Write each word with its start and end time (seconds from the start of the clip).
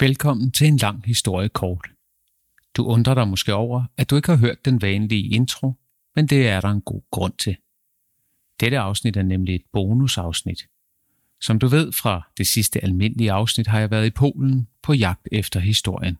Velkommen 0.00 0.50
til 0.50 0.66
en 0.66 0.76
lang 0.76 1.04
historie 1.04 1.48
kort. 1.48 1.90
Du 2.76 2.86
undrer 2.86 3.14
dig 3.14 3.28
måske 3.28 3.54
over, 3.54 3.84
at 3.96 4.10
du 4.10 4.16
ikke 4.16 4.28
har 4.28 4.36
hørt 4.36 4.64
den 4.64 4.82
vanlige 4.82 5.28
intro, 5.28 5.72
men 6.14 6.26
det 6.26 6.48
er 6.48 6.60
der 6.60 6.68
en 6.68 6.80
god 6.80 7.02
grund 7.10 7.32
til. 7.32 7.56
Dette 8.60 8.78
afsnit 8.78 9.16
er 9.16 9.22
nemlig 9.22 9.54
et 9.54 9.64
bonusafsnit. 9.72 10.68
Som 11.40 11.58
du 11.58 11.66
ved 11.66 11.92
fra 11.92 12.30
det 12.38 12.46
sidste 12.46 12.84
almindelige 12.84 13.32
afsnit, 13.32 13.66
har 13.66 13.80
jeg 13.80 13.90
været 13.90 14.06
i 14.06 14.10
Polen 14.10 14.68
på 14.82 14.92
jagt 14.92 15.28
efter 15.32 15.60
historien. 15.60 16.18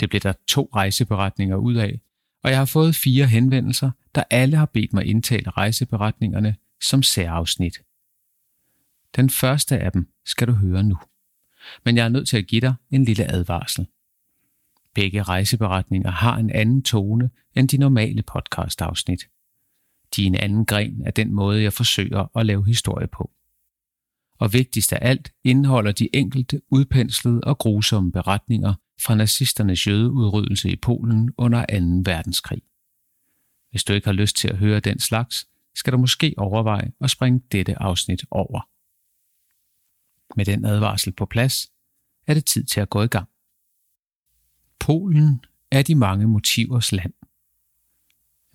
Det 0.00 0.08
blev 0.10 0.20
der 0.20 0.32
to 0.48 0.70
rejseberetninger 0.74 1.56
ud 1.56 1.74
af, 1.74 2.00
og 2.42 2.50
jeg 2.50 2.58
har 2.58 2.64
fået 2.64 2.94
fire 2.94 3.26
henvendelser, 3.26 3.90
der 4.14 4.24
alle 4.30 4.56
har 4.56 4.66
bedt 4.66 4.92
mig 4.92 5.06
indtale 5.06 5.50
rejseberetningerne 5.50 6.56
som 6.82 7.02
særafsnit. 7.02 7.78
Den 9.16 9.30
første 9.30 9.78
af 9.78 9.92
dem 9.92 10.08
skal 10.24 10.48
du 10.48 10.52
høre 10.52 10.82
nu 10.82 10.98
men 11.84 11.96
jeg 11.96 12.04
er 12.04 12.08
nødt 12.08 12.28
til 12.28 12.36
at 12.36 12.46
give 12.46 12.60
dig 12.60 12.74
en 12.90 13.04
lille 13.04 13.32
advarsel. 13.32 13.86
Begge 14.94 15.22
rejseberetninger 15.22 16.10
har 16.10 16.36
en 16.36 16.50
anden 16.50 16.82
tone 16.82 17.30
end 17.56 17.68
de 17.68 17.76
normale 17.76 18.22
podcast-afsnit. 18.22 19.20
De 20.16 20.22
er 20.22 20.26
en 20.26 20.34
anden 20.34 20.66
gren 20.66 21.06
af 21.06 21.12
den 21.14 21.32
måde, 21.32 21.62
jeg 21.62 21.72
forsøger 21.72 22.36
at 22.38 22.46
lave 22.46 22.66
historie 22.66 23.06
på. 23.06 23.30
Og 24.38 24.52
vigtigst 24.52 24.92
af 24.92 24.98
alt 25.02 25.32
indeholder 25.44 25.92
de 25.92 26.08
enkelte 26.12 26.60
udpenslede 26.70 27.40
og 27.40 27.58
grusomme 27.58 28.12
beretninger 28.12 28.74
fra 29.00 29.14
nazisternes 29.14 29.86
jødeudryddelse 29.86 30.70
i 30.70 30.76
Polen 30.76 31.30
under 31.38 31.60
2. 32.04 32.10
verdenskrig. 32.10 32.62
Hvis 33.70 33.84
du 33.84 33.92
ikke 33.92 34.06
har 34.06 34.12
lyst 34.12 34.36
til 34.36 34.48
at 34.48 34.56
høre 34.56 34.80
den 34.80 34.98
slags, 34.98 35.48
skal 35.74 35.92
du 35.92 35.98
måske 35.98 36.34
overveje 36.36 36.92
at 37.00 37.10
springe 37.10 37.40
dette 37.52 37.82
afsnit 37.82 38.24
over. 38.30 38.68
Med 40.36 40.44
den 40.44 40.64
advarsel 40.64 41.12
på 41.12 41.26
plads, 41.26 41.72
er 42.26 42.34
det 42.34 42.44
tid 42.44 42.64
til 42.64 42.80
at 42.80 42.90
gå 42.90 43.02
i 43.02 43.06
gang. 43.06 43.28
Polen 44.80 45.44
er 45.70 45.82
de 45.82 45.94
mange 45.94 46.26
motivers 46.26 46.92
land. 46.92 47.12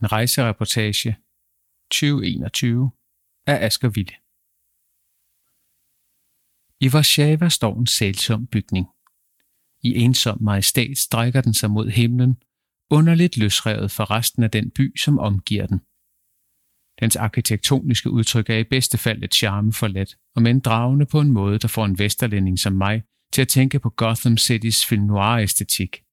En 0.02 0.11
rejsereportage 0.11 1.17
2021 1.92 2.92
af 3.45 3.66
Asger 3.66 3.89
Ville. 3.89 4.14
I 6.80 6.89
Warszawa 6.89 7.50
står 7.50 7.80
en 7.80 7.88
sælsom 7.88 8.48
bygning. 8.48 8.88
I 9.81 9.95
ensom 9.95 10.42
majestæt 10.42 10.98
strækker 10.98 11.42
den 11.42 11.54
sig 11.54 11.72
mod 11.72 11.89
himlen, 11.89 12.38
underligt 12.89 13.38
løsrevet 13.38 13.92
for 13.92 14.11
resten 14.11 14.44
af 14.44 14.52
den 14.52 14.72
by, 14.72 14.98
som 14.98 15.20
omgiver 15.20 15.67
den. 15.67 15.81
Dens 17.00 17.16
arkitektoniske 17.16 18.09
udtryk 18.09 18.50
er 18.50 18.58
i 18.58 18.64
bedste 18.64 18.97
fald 18.97 19.23
et 19.23 19.33
charme 19.33 19.73
for 19.73 19.88
let, 19.88 20.17
og 20.36 20.42
men 20.42 20.59
dragende 20.59 21.05
på 21.05 21.19
en 21.19 21.31
måde, 21.31 21.59
der 21.59 21.67
får 21.67 21.86
en 21.86 22.00
vesterlænding 22.00 22.59
som 22.59 22.73
mig 22.73 23.03
til 23.33 23.42
at 23.42 23.47
tænke 23.47 23.80
på 23.80 23.89
Gotham 23.89 24.38
Citys 24.38 24.86
film 24.86 25.03
noir-æstetik. 25.03 26.03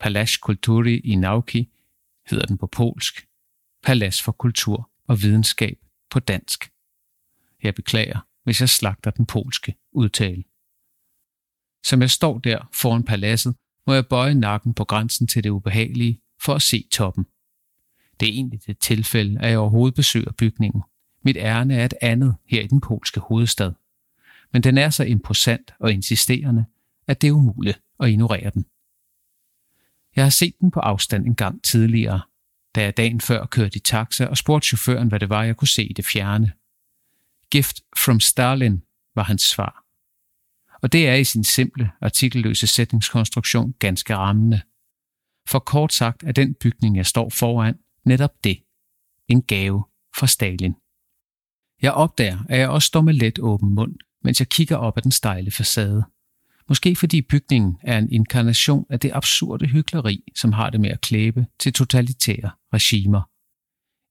Palace 0.00 0.38
Kulturi 0.42 0.98
i 0.98 1.14
Nauki 1.14 1.70
hedder 2.30 2.46
den 2.46 2.58
på 2.58 2.66
polsk. 2.66 3.26
Palads 3.82 4.22
for 4.22 4.32
kultur 4.32 4.90
og 5.08 5.22
videnskab 5.22 5.78
på 6.10 6.20
dansk. 6.20 6.70
Jeg 7.62 7.74
beklager, 7.74 8.20
hvis 8.44 8.60
jeg 8.60 8.68
slagter 8.68 9.10
den 9.10 9.26
polske 9.26 9.74
udtale. 9.92 10.44
Som 11.84 12.00
jeg 12.00 12.10
står 12.10 12.38
der 12.38 12.68
foran 12.74 13.04
paladset, 13.04 13.56
må 13.86 13.94
jeg 13.94 14.06
bøje 14.06 14.34
nakken 14.34 14.74
på 14.74 14.84
grænsen 14.84 15.26
til 15.26 15.44
det 15.44 15.50
ubehagelige 15.50 16.20
for 16.44 16.54
at 16.54 16.62
se 16.62 16.88
toppen. 16.92 17.26
Det 18.20 18.28
er 18.28 18.32
egentlig 18.32 18.66
det 18.66 18.78
tilfælde, 18.78 19.40
at 19.40 19.50
jeg 19.50 19.58
overhovedet 19.58 19.94
besøger 19.94 20.32
bygningen. 20.32 20.82
Mit 21.24 21.36
ærne 21.36 21.74
er 21.74 21.84
et 21.84 21.94
andet 22.00 22.36
her 22.46 22.62
i 22.62 22.66
den 22.66 22.80
polske 22.80 23.20
hovedstad. 23.20 23.72
Men 24.52 24.62
den 24.62 24.78
er 24.78 24.90
så 24.90 25.04
imposant 25.04 25.74
og 25.80 25.92
insisterende, 25.92 26.64
at 27.06 27.22
det 27.22 27.28
er 27.28 27.32
umuligt 27.32 27.80
at 28.00 28.08
ignorere 28.08 28.50
den. 28.50 28.66
Jeg 30.16 30.24
har 30.24 30.30
set 30.30 30.54
den 30.60 30.70
på 30.70 30.80
afstand 30.80 31.26
en 31.26 31.34
gang 31.34 31.62
tidligere, 31.62 32.20
da 32.74 32.82
jeg 32.82 32.96
dagen 32.96 33.20
før 33.20 33.46
kørte 33.46 33.76
i 33.76 33.80
taxa 33.80 34.26
og 34.26 34.36
spurgte 34.36 34.66
chaufføren, 34.66 35.08
hvad 35.08 35.20
det 35.20 35.28
var, 35.28 35.42
jeg 35.42 35.56
kunne 35.56 35.68
se 35.68 35.84
i 35.84 35.92
det 35.92 36.06
fjerne. 36.06 36.52
Gift 37.50 37.80
from 38.04 38.20
Stalin 38.20 38.82
var 39.14 39.22
hans 39.22 39.42
svar. 39.42 39.84
Og 40.82 40.92
det 40.92 41.08
er 41.08 41.14
i 41.14 41.24
sin 41.24 41.44
simple, 41.44 41.90
artikelløse 42.00 42.66
sætningskonstruktion 42.66 43.74
ganske 43.78 44.16
rammende. 44.16 44.60
For 45.48 45.58
kort 45.58 45.92
sagt 45.92 46.22
er 46.22 46.32
den 46.32 46.54
bygning, 46.54 46.96
jeg 46.96 47.06
står 47.06 47.30
foran, 47.30 47.78
netop 48.04 48.44
det. 48.44 48.62
En 49.28 49.42
gave 49.42 49.84
fra 50.16 50.26
Stalin. 50.26 50.74
Jeg 51.82 51.92
opdager, 51.92 52.38
at 52.48 52.58
jeg 52.58 52.68
også 52.68 52.86
står 52.86 53.00
med 53.00 53.14
let 53.14 53.38
åben 53.38 53.74
mund, 53.74 53.96
mens 54.24 54.40
jeg 54.40 54.48
kigger 54.48 54.76
op 54.76 54.96
ad 54.96 55.02
den 55.02 55.12
stejle 55.12 55.50
facade. 55.50 56.04
Måske 56.68 56.96
fordi 56.96 57.22
bygningen 57.22 57.78
er 57.82 57.98
en 57.98 58.12
inkarnation 58.12 58.86
af 58.90 59.00
det 59.00 59.10
absurde 59.14 59.66
hykleri, 59.66 60.24
som 60.36 60.52
har 60.52 60.70
det 60.70 60.80
med 60.80 60.90
at 60.90 61.00
klæbe 61.00 61.46
til 61.58 61.72
totalitære 61.72 62.50
regimer. 62.72 63.22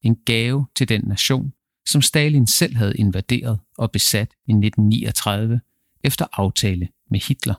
En 0.01 0.15
gave 0.25 0.67
til 0.75 0.89
den 0.89 1.01
nation, 1.01 1.53
som 1.87 2.01
Stalin 2.01 2.47
selv 2.47 2.75
havde 2.75 2.97
invaderet 2.97 3.59
og 3.77 3.91
besat 3.91 4.33
i 4.47 4.51
1939 4.51 5.61
efter 6.03 6.25
aftale 6.33 6.89
med 7.09 7.19
Hitler. 7.19 7.55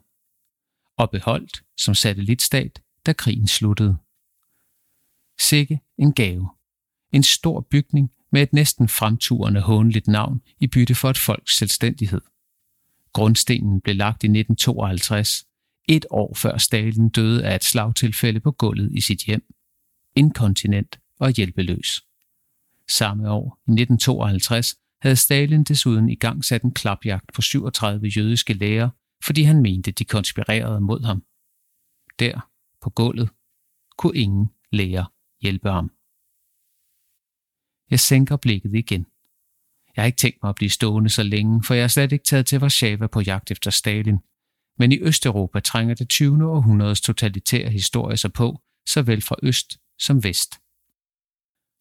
Og 0.96 1.10
beholdt 1.10 1.62
som 1.76 1.94
satellitstat, 1.94 2.82
da 3.06 3.12
krigen 3.12 3.48
sluttede. 3.48 3.96
Sikke 5.40 5.80
en 6.02 6.12
gave. 6.12 6.50
En 7.12 7.22
stor 7.22 7.60
bygning 7.60 8.10
med 8.32 8.42
et 8.42 8.52
næsten 8.52 8.88
fremturende 8.88 9.60
hånligt 9.60 10.06
navn 10.06 10.42
i 10.60 10.66
bytte 10.66 10.94
for 10.94 11.10
et 11.10 11.18
folks 11.18 11.58
selvstændighed. 11.58 12.20
Grundstenen 13.12 13.80
blev 13.80 13.96
lagt 13.96 14.24
i 14.24 14.26
1952, 14.26 15.44
et 15.88 16.06
år 16.10 16.34
før 16.34 16.58
Stalin 16.58 17.08
døde 17.08 17.44
af 17.44 17.54
et 17.54 17.64
slagtilfælde 17.64 18.40
på 18.40 18.50
gulvet 18.50 18.92
i 18.92 19.00
sit 19.00 19.18
hjem. 19.18 19.54
Inkontinent 20.16 21.00
og 21.20 21.30
hjælpeløs. 21.30 22.04
Samme 22.88 23.30
år, 23.30 23.58
i 23.68 23.70
1952, 23.70 24.76
havde 25.00 25.16
Stalin 25.16 25.64
desuden 25.64 26.08
i 26.08 26.14
gang 26.14 26.44
sat 26.44 26.62
en 26.62 26.74
klapjagt 26.74 27.32
på 27.34 27.42
37 27.42 28.08
jødiske 28.08 28.52
læger, 28.52 28.90
fordi 29.24 29.42
han 29.42 29.62
mente, 29.62 29.92
de 29.92 30.04
konspirerede 30.04 30.80
mod 30.80 31.04
ham. 31.04 31.22
Der, 32.18 32.40
på 32.80 32.90
gulvet, 32.90 33.30
kunne 33.96 34.16
ingen 34.16 34.50
læger 34.72 35.11
hjælpe 35.42 35.70
ham. 35.70 35.90
Jeg 37.90 38.00
sænker 38.00 38.36
blikket 38.36 38.74
igen. 38.74 39.06
Jeg 39.96 40.02
har 40.02 40.06
ikke 40.06 40.16
tænkt 40.16 40.38
mig 40.42 40.48
at 40.48 40.54
blive 40.54 40.70
stående 40.70 41.10
så 41.10 41.22
længe, 41.22 41.62
for 41.64 41.74
jeg 41.74 41.84
er 41.84 41.88
slet 41.88 42.12
ikke 42.12 42.24
taget 42.24 42.46
til 42.46 42.58
Warszawa 42.58 43.06
på 43.06 43.20
jagt 43.20 43.50
efter 43.50 43.70
Stalin. 43.70 44.18
Men 44.78 44.92
i 44.92 44.98
Østeuropa 45.00 45.60
trænger 45.60 45.94
det 45.94 46.08
20. 46.08 46.50
århundredes 46.50 47.00
totalitære 47.00 47.70
historie 47.70 48.16
sig 48.16 48.32
på, 48.32 48.60
såvel 48.88 49.22
fra 49.22 49.36
øst 49.42 49.78
som 49.98 50.24
vest. 50.24 50.52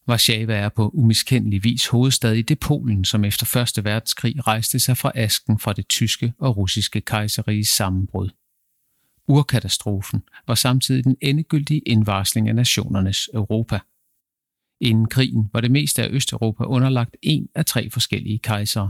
Warszawa 0.07 0.53
er 0.53 0.69
på 0.69 0.89
umiskendelig 0.89 1.63
vis 1.63 1.87
hovedstad 1.87 2.33
i 2.33 2.41
det 2.41 2.59
Polen, 2.59 3.05
som 3.05 3.25
efter 3.25 3.77
1. 3.77 3.85
verdenskrig 3.85 4.47
rejste 4.47 4.79
sig 4.79 4.97
fra 4.97 5.11
asken 5.15 5.59
fra 5.59 5.73
det 5.73 5.87
tyske 5.87 6.33
og 6.39 6.57
russiske 6.57 7.01
kejseriges 7.01 7.67
sammenbrud. 7.67 8.29
Urkatastrofen 9.31 10.23
var 10.47 10.55
samtidig 10.55 11.03
den 11.03 11.17
endegyldige 11.21 11.79
indvarsling 11.79 12.49
af 12.49 12.55
nationernes 12.55 13.29
Europa. 13.33 13.79
Inden 14.79 15.07
krigen 15.07 15.49
var 15.53 15.61
det 15.61 15.71
meste 15.71 16.03
af 16.03 16.07
Østeuropa 16.09 16.63
underlagt 16.63 17.15
en 17.21 17.49
af 17.55 17.65
tre 17.65 17.89
forskellige 17.89 18.39
kejsere. 18.39 18.89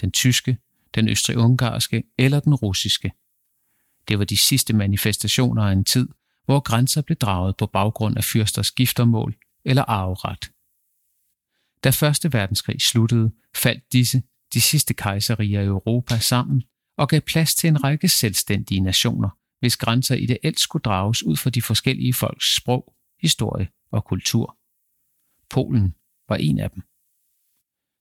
Den 0.00 0.10
tyske, 0.12 0.58
den 0.94 1.08
østrig-ungarske 1.08 2.02
eller 2.18 2.40
den 2.40 2.54
russiske. 2.54 3.12
Det 4.08 4.18
var 4.18 4.24
de 4.24 4.36
sidste 4.36 4.72
manifestationer 4.72 5.62
af 5.62 5.72
en 5.72 5.84
tid, 5.84 6.08
hvor 6.44 6.60
grænser 6.60 7.02
blev 7.02 7.16
draget 7.16 7.56
på 7.56 7.66
baggrund 7.66 8.16
af 8.16 8.24
fyrsters 8.24 8.70
giftermål 8.70 9.36
eller 9.64 9.82
arveret. 9.82 10.50
Da 11.84 11.90
Første 11.90 12.32
Verdenskrig 12.32 12.80
sluttede, 12.80 13.30
faldt 13.54 13.92
disse, 13.92 14.22
de 14.54 14.60
sidste 14.60 14.94
kejserier 14.94 15.60
i 15.60 15.66
Europa 15.66 16.18
sammen 16.18 16.62
og 16.96 17.08
gav 17.08 17.20
plads 17.20 17.54
til 17.54 17.68
en 17.68 17.84
række 17.84 18.08
selvstændige 18.08 18.80
nationer, 18.80 19.28
hvis 19.60 19.76
grænser 19.76 20.14
ideelt 20.14 20.60
skulle 20.60 20.82
drages 20.82 21.22
ud 21.22 21.36
fra 21.36 21.50
de 21.50 21.62
forskellige 21.62 22.14
folks 22.14 22.56
sprog, 22.56 22.94
historie 23.20 23.68
og 23.90 24.04
kultur. 24.04 24.56
Polen 25.50 25.94
var 26.28 26.36
en 26.36 26.58
af 26.58 26.70
dem. 26.70 26.82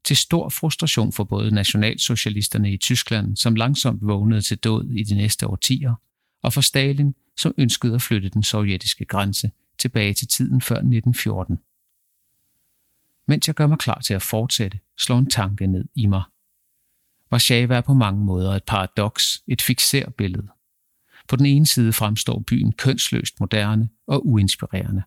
Til 0.03 0.17
stor 0.17 0.49
frustration 0.49 1.11
for 1.11 1.23
både 1.23 1.55
nationalsocialisterne 1.55 2.73
i 2.73 2.77
Tyskland, 2.77 3.37
som 3.37 3.55
langsomt 3.55 3.99
vågnede 4.01 4.41
til 4.41 4.57
død 4.57 4.89
i 4.89 5.03
de 5.03 5.15
næste 5.15 5.47
årtier, 5.47 5.95
og 6.43 6.53
for 6.53 6.61
Stalin, 6.61 7.15
som 7.37 7.53
ønskede 7.57 7.95
at 7.95 8.01
flytte 8.01 8.29
den 8.29 8.43
sovjetiske 8.43 9.05
grænse 9.05 9.51
tilbage 9.77 10.13
til 10.13 10.27
tiden 10.27 10.61
før 10.61 10.75
1914. 10.75 11.59
Mens 13.27 13.47
jeg 13.47 13.55
gør 13.55 13.67
mig 13.67 13.79
klar 13.79 13.99
til 13.99 14.13
at 14.13 14.21
fortsætte, 14.21 14.79
slår 14.97 15.17
en 15.17 15.29
tanke 15.29 15.67
ned 15.67 15.85
i 15.95 16.05
mig. 16.05 16.23
Warszawa 17.31 17.75
er 17.75 17.81
på 17.81 17.93
mange 17.93 18.25
måder 18.25 18.51
et 18.51 18.63
paradoks, 18.63 19.43
et 19.47 19.61
fixerbillede. 19.61 20.47
På 21.27 21.35
den 21.35 21.45
ene 21.45 21.65
side 21.65 21.93
fremstår 21.93 22.43
byen 22.47 22.71
kønsløst 22.71 23.39
moderne 23.39 23.89
og 24.07 24.27
uinspirerende. 24.27 25.03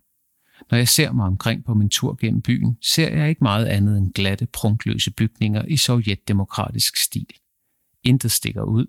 Når 0.71 0.79
jeg 0.79 0.89
ser 0.89 1.13
mig 1.13 1.27
omkring 1.27 1.65
på 1.65 1.75
min 1.75 1.89
tur 1.89 2.17
gennem 2.21 2.43
byen, 2.43 2.79
ser 2.83 3.17
jeg 3.17 3.29
ikke 3.29 3.45
meget 3.45 3.67
andet 3.67 3.99
end 3.99 4.13
glatte, 4.13 4.47
prunkløse 4.47 5.11
bygninger 5.11 5.65
i 5.65 5.77
sovjetdemokratisk 5.77 6.97
stil. 6.97 7.27
Intet 8.03 8.31
stikker 8.31 8.63
ud. 8.63 8.87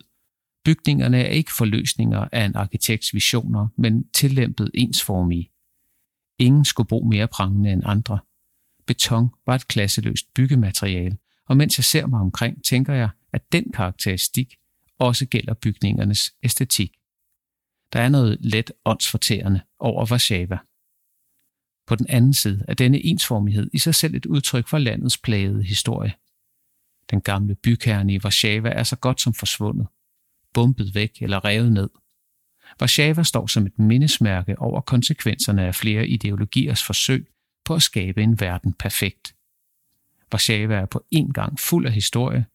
Bygningerne 0.66 1.24
er 1.24 1.30
ikke 1.30 1.54
forløsninger 1.54 2.28
af 2.32 2.46
en 2.46 2.56
arkitekts 2.56 3.14
visioner, 3.14 3.68
men 3.78 4.10
tillæmpet 4.10 4.72
ensformige. 4.74 5.52
Ingen 6.40 6.66
skulle 6.66 6.88
bo 6.88 7.04
mere 7.04 7.28
prangende 7.28 7.72
end 7.72 7.82
andre. 7.86 8.20
Beton 8.88 9.30
var 9.46 9.56
et 9.56 9.68
klasseløst 9.68 10.34
byggemateriale, 10.34 11.18
og 11.48 11.58
mens 11.58 11.78
jeg 11.78 11.86
ser 11.86 12.08
mig 12.08 12.20
omkring, 12.20 12.64
tænker 12.64 12.94
jeg, 12.94 13.10
at 13.34 13.52
den 13.52 13.72
karakteristik 13.74 14.56
også 15.00 15.26
gælder 15.26 15.54
bygningernes 15.54 16.34
æstetik. 16.44 16.92
Der 17.94 18.02
er 18.02 18.10
noget 18.10 18.38
let 18.40 18.72
åndsfortærende 18.86 19.62
over 19.80 20.06
Warszawa. 20.12 20.58
På 21.88 21.96
den 21.96 22.06
anden 22.10 22.34
side 22.34 22.66
er 22.68 22.74
denne 22.74 23.06
ensformighed 23.06 23.70
i 23.74 23.80
sig 23.80 23.96
selv 23.96 24.16
et 24.16 24.26
udtryk 24.26 24.68
for 24.68 24.78
landets 24.78 25.18
plagede 25.18 25.64
historie. 25.64 26.14
Den 27.10 27.22
gamle 27.22 27.56
bykerne 27.56 28.14
i 28.14 28.20
Warszawa 28.24 28.70
er 28.70 28.84
så 28.84 28.96
godt 28.96 29.22
som 29.22 29.34
forsvundet, 29.34 29.88
bumpet 30.54 30.96
væk 30.96 31.22
eller 31.22 31.46
revet 31.46 31.72
ned. 31.72 31.90
Warszawa 32.82 33.24
står 33.24 33.48
som 33.48 33.66
et 33.66 33.80
mindesmærke 33.80 34.60
over 34.60 34.82
konsekvenserne 34.82 35.66
af 35.66 35.76
flere 35.76 36.08
ideologiers 36.08 36.84
forsøg 36.84 37.28
på 37.66 37.76
at 37.76 37.82
skabe 37.82 38.24
en 38.24 38.40
verden 38.40 38.74
perfekt. 38.74 39.36
Warszawa 40.34 40.76
er 40.76 40.86
på 40.86 41.06
en 41.12 41.34
gang 41.34 41.60
fuld 41.60 41.86
af 41.86 41.94
historie 41.94 42.46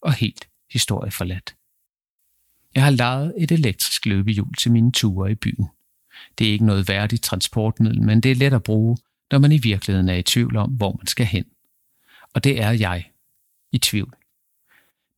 og 0.00 0.12
helt 0.12 0.48
historieforladt. 0.72 1.56
Jeg 2.76 2.84
har 2.84 2.90
lejet 2.90 3.34
et 3.38 3.52
elektrisk 3.52 4.06
løbehjul 4.06 4.54
til 4.54 4.72
mine 4.72 4.92
ture 4.92 5.30
i 5.30 5.34
byen. 5.34 5.66
Det 6.38 6.48
er 6.48 6.52
ikke 6.52 6.66
noget 6.66 6.88
værdigt 6.88 7.22
transportmiddel, 7.22 8.02
men 8.02 8.20
det 8.20 8.30
er 8.30 8.34
let 8.34 8.52
at 8.52 8.62
bruge, 8.62 8.96
når 9.32 9.38
man 9.38 9.52
i 9.52 9.58
virkeligheden 9.58 10.08
er 10.08 10.14
i 10.14 10.22
tvivl 10.22 10.56
om, 10.56 10.70
hvor 10.70 10.92
man 10.92 11.06
skal 11.06 11.26
hen. 11.26 11.44
Og 12.34 12.44
det 12.44 12.62
er 12.62 12.70
jeg. 12.70 13.10
I 13.72 13.78
tvivl. 13.78 14.14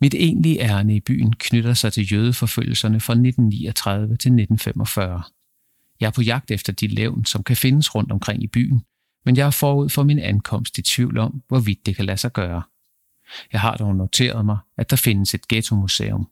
Mit 0.00 0.14
egentlige 0.14 0.60
ærne 0.60 0.96
i 0.96 1.00
byen 1.00 1.32
knytter 1.32 1.74
sig 1.74 1.92
til 1.92 2.12
jødeforfølgelserne 2.12 3.00
fra 3.00 3.12
1939 3.12 4.06
til 4.06 4.14
1945. 4.14 5.22
Jeg 6.00 6.06
er 6.06 6.10
på 6.10 6.22
jagt 6.22 6.50
efter 6.50 6.72
de 6.72 6.86
levn, 6.86 7.24
som 7.24 7.42
kan 7.42 7.56
findes 7.56 7.94
rundt 7.94 8.12
omkring 8.12 8.42
i 8.42 8.46
byen, 8.46 8.82
men 9.24 9.36
jeg 9.36 9.46
er 9.46 9.50
forud 9.50 9.88
for 9.88 10.02
min 10.02 10.18
ankomst 10.18 10.78
i 10.78 10.82
tvivl 10.82 11.18
om, 11.18 11.42
hvorvidt 11.48 11.86
det 11.86 11.96
kan 11.96 12.04
lade 12.04 12.18
sig 12.18 12.32
gøre. 12.32 12.62
Jeg 13.52 13.60
har 13.60 13.76
dog 13.76 13.96
noteret 13.96 14.44
mig, 14.44 14.58
at 14.76 14.90
der 14.90 14.96
findes 14.96 15.34
et 15.34 15.48
ghetto-museum. 15.48 16.28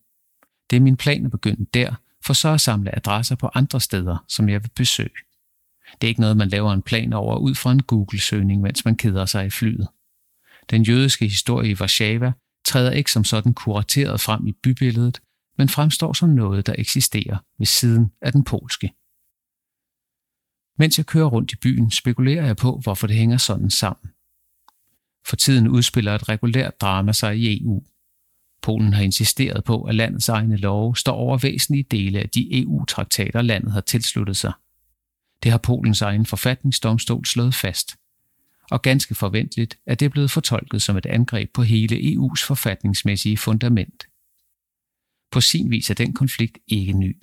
Det 0.71 0.77
er 0.77 0.81
min 0.81 0.97
plan 0.97 1.25
at 1.25 1.31
begynde 1.31 1.67
der, 1.75 1.95
for 2.25 2.33
så 2.33 2.49
at 2.49 2.61
samle 2.61 2.97
adresser 2.97 3.37
på 3.37 3.51
andre 3.55 3.81
steder, 3.81 4.25
som 4.29 4.49
jeg 4.49 4.63
vil 4.63 4.71
besøge. 4.77 5.11
Det 6.01 6.07
er 6.07 6.09
ikke 6.09 6.21
noget, 6.21 6.37
man 6.37 6.49
laver 6.49 6.73
en 6.73 6.83
plan 6.83 7.13
over 7.13 7.37
ud 7.37 7.55
fra 7.55 7.73
en 7.73 7.83
Google-søgning, 7.83 8.63
mens 8.63 8.85
man 8.85 8.97
keder 8.97 9.27
sig 9.27 9.47
i 9.47 9.51
flyet. 9.51 9.89
Den 10.71 10.83
jødiske 10.83 11.29
historie 11.29 11.71
i 11.71 11.75
Warszawa 11.75 12.33
træder 12.65 12.91
ikke 12.91 13.13
som 13.13 13.25
sådan 13.25 13.55
kurateret 13.55 14.21
frem 14.21 14.47
i 14.47 14.53
bybilledet, 14.53 15.21
men 15.59 15.69
fremstår 15.69 16.13
som 16.13 16.29
noget, 16.29 16.67
der 16.67 16.75
eksisterer 16.79 17.39
ved 17.59 17.67
siden 17.67 18.13
af 18.21 18.33
den 18.33 18.45
polske. 18.45 18.93
Mens 20.79 20.99
jeg 20.99 21.07
kører 21.07 21.27
rundt 21.27 21.53
i 21.53 21.57
byen, 21.57 21.91
spekulerer 21.91 22.47
jeg 22.47 22.57
på, 22.57 22.81
hvorfor 22.83 23.07
det 23.07 23.17
hænger 23.17 23.37
sådan 23.37 23.71
sammen. 23.71 24.11
For 25.27 25.37
tiden 25.37 25.69
udspiller 25.69 26.15
et 26.15 26.29
regulært 26.29 26.81
drama 26.81 27.13
sig 27.13 27.39
i 27.39 27.63
EU. 27.63 27.83
Polen 28.67 28.93
har 28.93 29.03
insisteret 29.03 29.65
på, 29.65 29.83
at 29.83 29.95
landets 29.95 30.29
egne 30.29 30.57
love 30.57 30.97
står 30.97 31.13
over 31.13 31.39
væsentlige 31.39 31.87
dele 31.91 32.21
af 32.21 32.29
de 32.29 32.63
EU-traktater, 32.63 33.43
landet 33.43 33.73
har 33.73 33.81
tilsluttet 33.81 34.37
sig. 34.37 34.53
Det 35.43 35.51
har 35.51 35.59
Polens 35.59 36.03
egen 36.03 36.27
forfatningsdomstol 36.27 37.25
slået 37.25 37.55
fast. 37.55 37.97
Og 38.71 38.83
ganske 38.83 39.15
forventeligt 39.15 39.79
er 39.87 39.95
det 39.95 40.11
blevet 40.11 40.31
fortolket 40.31 40.83
som 40.83 40.97
et 40.97 41.07
angreb 41.07 41.51
på 41.55 41.63
hele 41.63 41.97
EU's 41.97 42.47
forfatningsmæssige 42.47 43.37
fundament. 43.37 44.05
På 45.31 45.41
sin 45.41 45.71
vis 45.71 45.91
er 45.91 45.95
den 45.95 46.13
konflikt 46.13 46.59
ikke 46.69 46.93
ny. 46.93 47.17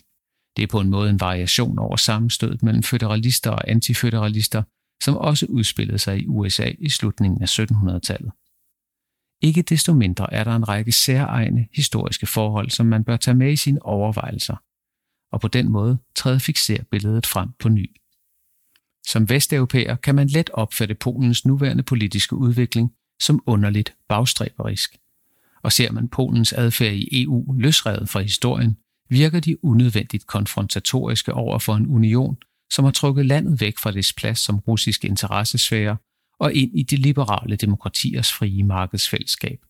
Det 0.58 0.64
er 0.64 0.68
på 0.68 0.80
en 0.80 0.90
måde 0.90 1.10
en 1.10 1.20
variation 1.20 1.80
over 1.80 1.96
sammenstødet 1.96 2.64
mellem 2.64 2.84
føderalister 2.84 3.52
og 3.52 3.70
antiføderalister, 3.72 4.64
som 5.04 5.18
også 5.18 5.46
udspillede 5.46 6.00
sig 6.00 6.20
i 6.20 6.28
USA 6.28 6.72
i 6.80 6.90
slutningen 6.90 7.42
af 7.42 7.60
1700-tallet. 7.60 8.32
Ikke 9.44 9.62
desto 9.62 9.94
mindre 9.94 10.34
er 10.34 10.44
der 10.44 10.56
en 10.56 10.68
række 10.68 10.92
særegne 10.92 11.68
historiske 11.74 12.26
forhold, 12.26 12.70
som 12.70 12.86
man 12.86 13.04
bør 13.04 13.18
tage 13.18 13.36
med 13.36 13.52
i 13.52 13.56
sine 13.56 13.86
overvejelser, 13.86 14.56
og 15.32 15.42
på 15.42 15.48
den 15.48 15.72
måde 15.72 15.98
træde 16.16 16.40
fixere 16.40 16.84
billedet 16.92 17.26
frem 17.26 17.50
på 17.60 17.70
ny. 17.70 17.96
Som 19.08 19.30
vesteuropæer 19.30 19.96
kan 19.96 20.16
man 20.16 20.28
let 20.28 20.50
opfatte 20.50 20.96
Polens 20.96 21.46
nuværende 21.46 21.84
politiske 21.84 22.36
udvikling 22.36 22.94
som 23.22 23.44
underligt 23.46 23.96
bagstræberisk. 24.10 24.98
Og 25.64 25.72
ser 25.72 25.92
man 25.92 26.10
Polens 26.10 26.54
adfærd 26.54 26.94
i 26.94 27.24
EU 27.24 27.54
løsrevet 27.58 28.10
fra 28.10 28.22
historien, 28.22 28.78
virker 29.10 29.40
de 29.40 29.66
unødvendigt 29.66 30.28
konfrontatoriske 30.28 31.34
over 31.34 31.60
for 31.60 31.76
en 31.76 31.88
union, 31.88 32.38
som 32.72 32.86
har 32.86 32.92
trukket 32.92 33.26
landet 33.26 33.62
væk 33.62 33.78
fra 33.78 33.92
dets 33.92 34.14
plads 34.14 34.40
som 34.40 34.60
russisk 34.60 35.06
interessesfære 35.06 35.98
og 36.44 36.54
ind 36.54 36.80
i 36.80 36.84
de 36.84 36.96
liberale 36.96 37.56
demokratiers 37.56 38.34
frie 38.34 38.64
markedsfællesskab. 38.64 39.66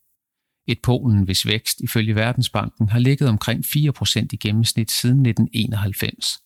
Et 0.67 0.81
Polen, 0.83 1.23
hvis 1.23 1.45
vækst 1.45 1.81
ifølge 1.81 2.15
Verdensbanken 2.15 2.89
har 2.89 2.99
ligget 2.99 3.29
omkring 3.29 3.65
4% 3.65 4.27
i 4.31 4.37
gennemsnit 4.37 4.91
siden 4.91 5.25
1991. 5.25 6.39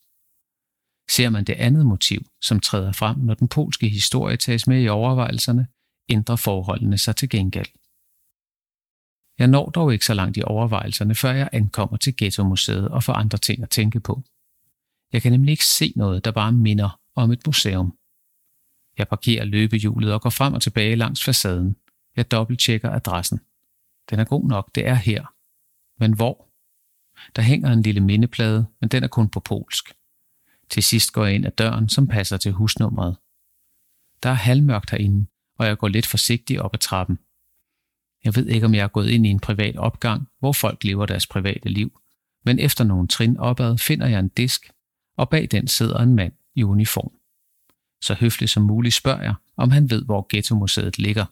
Ser 1.10 1.30
man 1.30 1.44
det 1.44 1.52
andet 1.52 1.86
motiv, 1.86 2.20
som 2.42 2.60
træder 2.60 2.92
frem, 2.92 3.18
når 3.18 3.34
den 3.34 3.48
polske 3.48 3.88
historie 3.88 4.36
tages 4.36 4.66
med 4.66 4.82
i 4.82 4.88
overvejelserne, 4.88 5.66
ændrer 6.08 6.36
forholdene 6.36 6.98
sig 6.98 7.16
til 7.16 7.28
gengæld. 7.28 7.72
Jeg 9.38 9.46
når 9.46 9.70
dog 9.70 9.92
ikke 9.92 10.04
så 10.04 10.14
langt 10.14 10.36
i 10.36 10.42
overvejelserne, 10.42 11.14
før 11.14 11.32
jeg 11.32 11.48
ankommer 11.52 11.96
til 11.96 12.16
Ghetto-museet 12.16 12.88
og 12.88 13.02
får 13.04 13.12
andre 13.12 13.38
ting 13.38 13.62
at 13.62 13.70
tænke 13.70 14.00
på. 14.00 14.22
Jeg 15.12 15.22
kan 15.22 15.32
nemlig 15.32 15.52
ikke 15.52 15.66
se 15.66 15.92
noget, 15.96 16.24
der 16.24 16.30
bare 16.30 16.52
minder 16.52 17.00
om 17.14 17.30
et 17.32 17.46
museum. 17.46 17.97
Jeg 18.98 19.08
parkerer 19.08 19.44
løbehjulet 19.44 20.12
og 20.12 20.20
går 20.20 20.30
frem 20.30 20.54
og 20.54 20.62
tilbage 20.62 20.96
langs 20.96 21.24
facaden. 21.24 21.76
Jeg 22.16 22.30
dobbelttjekker 22.30 22.90
adressen. 22.90 23.40
Den 24.10 24.18
er 24.20 24.24
god 24.24 24.48
nok, 24.48 24.74
det 24.74 24.86
er 24.86 24.94
her. 24.94 25.34
Men 26.00 26.12
hvor? 26.12 26.48
Der 27.36 27.42
hænger 27.42 27.72
en 27.72 27.82
lille 27.82 28.00
mindeplade, 28.00 28.66
men 28.80 28.88
den 28.90 29.04
er 29.04 29.08
kun 29.08 29.28
på 29.28 29.40
polsk. 29.40 29.94
Til 30.68 30.82
sidst 30.82 31.12
går 31.12 31.24
jeg 31.24 31.34
ind 31.34 31.46
ad 31.46 31.50
døren, 31.50 31.88
som 31.88 32.06
passer 32.06 32.36
til 32.36 32.52
husnummeret. 32.52 33.16
Der 34.22 34.28
er 34.30 34.34
halvmørkt 34.34 34.90
herinde, 34.90 35.26
og 35.58 35.66
jeg 35.66 35.78
går 35.78 35.88
lidt 35.88 36.06
forsigtigt 36.06 36.60
op 36.60 36.74
ad 36.74 36.78
trappen. 36.78 37.18
Jeg 38.24 38.36
ved 38.36 38.46
ikke, 38.46 38.66
om 38.66 38.74
jeg 38.74 38.82
er 38.82 38.88
gået 38.88 39.10
ind 39.10 39.26
i 39.26 39.30
en 39.30 39.40
privat 39.40 39.76
opgang, 39.76 40.28
hvor 40.38 40.52
folk 40.52 40.84
lever 40.84 41.06
deres 41.06 41.26
private 41.26 41.68
liv, 41.68 42.00
men 42.44 42.58
efter 42.58 42.84
nogle 42.84 43.08
trin 43.08 43.36
opad 43.36 43.78
finder 43.78 44.06
jeg 44.06 44.20
en 44.20 44.28
disk, 44.28 44.72
og 45.16 45.28
bag 45.28 45.48
den 45.50 45.68
sidder 45.68 45.98
en 45.98 46.14
mand 46.14 46.32
i 46.54 46.62
uniform. 46.62 47.17
Så 48.02 48.14
høfligt 48.14 48.50
som 48.50 48.62
muligt 48.62 48.94
spørger 48.94 49.22
jeg, 49.22 49.34
om 49.56 49.70
han 49.70 49.90
ved, 49.90 50.04
hvor 50.04 50.26
Ghetto-museet 50.30 50.98
ligger. 50.98 51.24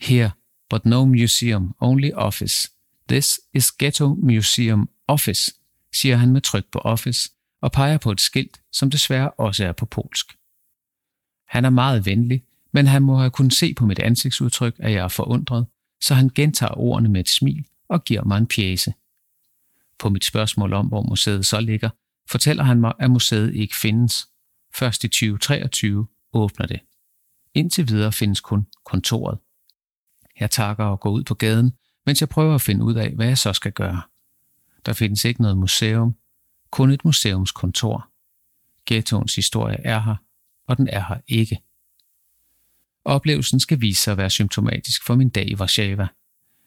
Here, 0.00 0.30
but 0.70 0.86
no 0.86 1.04
museum, 1.04 1.74
only 1.80 2.10
office. 2.14 2.70
This 3.08 3.40
is 3.54 3.72
Ghetto 3.72 4.14
Museum 4.14 4.88
Office, 5.08 5.52
siger 5.94 6.16
han 6.16 6.32
med 6.32 6.40
tryk 6.40 6.64
på 6.72 6.78
office 6.78 7.30
og 7.62 7.72
peger 7.72 7.98
på 7.98 8.10
et 8.10 8.20
skilt, 8.20 8.60
som 8.72 8.90
desværre 8.90 9.30
også 9.30 9.64
er 9.64 9.72
på 9.72 9.86
polsk. 9.86 10.36
Han 11.48 11.64
er 11.64 11.70
meget 11.70 12.06
venlig, 12.06 12.42
men 12.72 12.86
han 12.86 13.02
må 13.02 13.18
have 13.18 13.30
kunnet 13.30 13.52
se 13.52 13.74
på 13.74 13.86
mit 13.86 13.98
ansigtsudtryk, 13.98 14.74
at 14.78 14.92
jeg 14.92 15.04
er 15.04 15.08
forundret, 15.08 15.66
så 16.00 16.14
han 16.14 16.30
gentager 16.34 16.78
ordene 16.78 17.08
med 17.08 17.20
et 17.20 17.28
smil 17.28 17.66
og 17.88 18.04
giver 18.04 18.24
mig 18.24 18.38
en 18.38 18.46
pjæse. 18.46 18.94
På 19.98 20.08
mit 20.08 20.24
spørgsmål 20.24 20.72
om, 20.72 20.86
hvor 20.86 21.02
museet 21.02 21.46
så 21.46 21.60
ligger, 21.60 21.90
fortæller 22.30 22.64
han 22.64 22.80
mig, 22.80 22.92
at 22.98 23.10
museet 23.10 23.54
ikke 23.54 23.76
findes. 23.76 24.28
Først 24.78 25.04
i 25.04 25.08
2023 25.08 26.06
åbner 26.32 26.66
det. 26.66 26.80
Indtil 27.54 27.88
videre 27.88 28.12
findes 28.12 28.40
kun 28.40 28.66
kontoret. 28.84 29.38
Jeg 30.40 30.50
takker 30.50 30.84
og 30.84 31.00
går 31.00 31.10
ud 31.10 31.24
på 31.24 31.34
gaden, 31.34 31.72
mens 32.06 32.20
jeg 32.20 32.28
prøver 32.28 32.54
at 32.54 32.60
finde 32.60 32.84
ud 32.84 32.94
af, 32.94 33.10
hvad 33.10 33.26
jeg 33.26 33.38
så 33.38 33.52
skal 33.52 33.72
gøre. 33.72 34.02
Der 34.86 34.92
findes 34.92 35.24
ikke 35.24 35.42
noget 35.42 35.58
museum, 35.58 36.16
kun 36.70 36.90
et 36.90 37.04
museumskontor. 37.04 38.08
Ghettoens 38.86 39.34
historie 39.34 39.76
er 39.84 40.00
her, 40.00 40.16
og 40.66 40.76
den 40.76 40.88
er 40.88 41.04
her 41.08 41.20
ikke. 41.28 41.62
Oplevelsen 43.04 43.60
skal 43.60 43.80
vise 43.80 44.02
sig 44.02 44.12
at 44.12 44.18
være 44.18 44.30
symptomatisk 44.30 45.06
for 45.06 45.14
min 45.14 45.28
dag 45.28 45.48
i 45.48 45.54
Warszawa. 45.54 46.08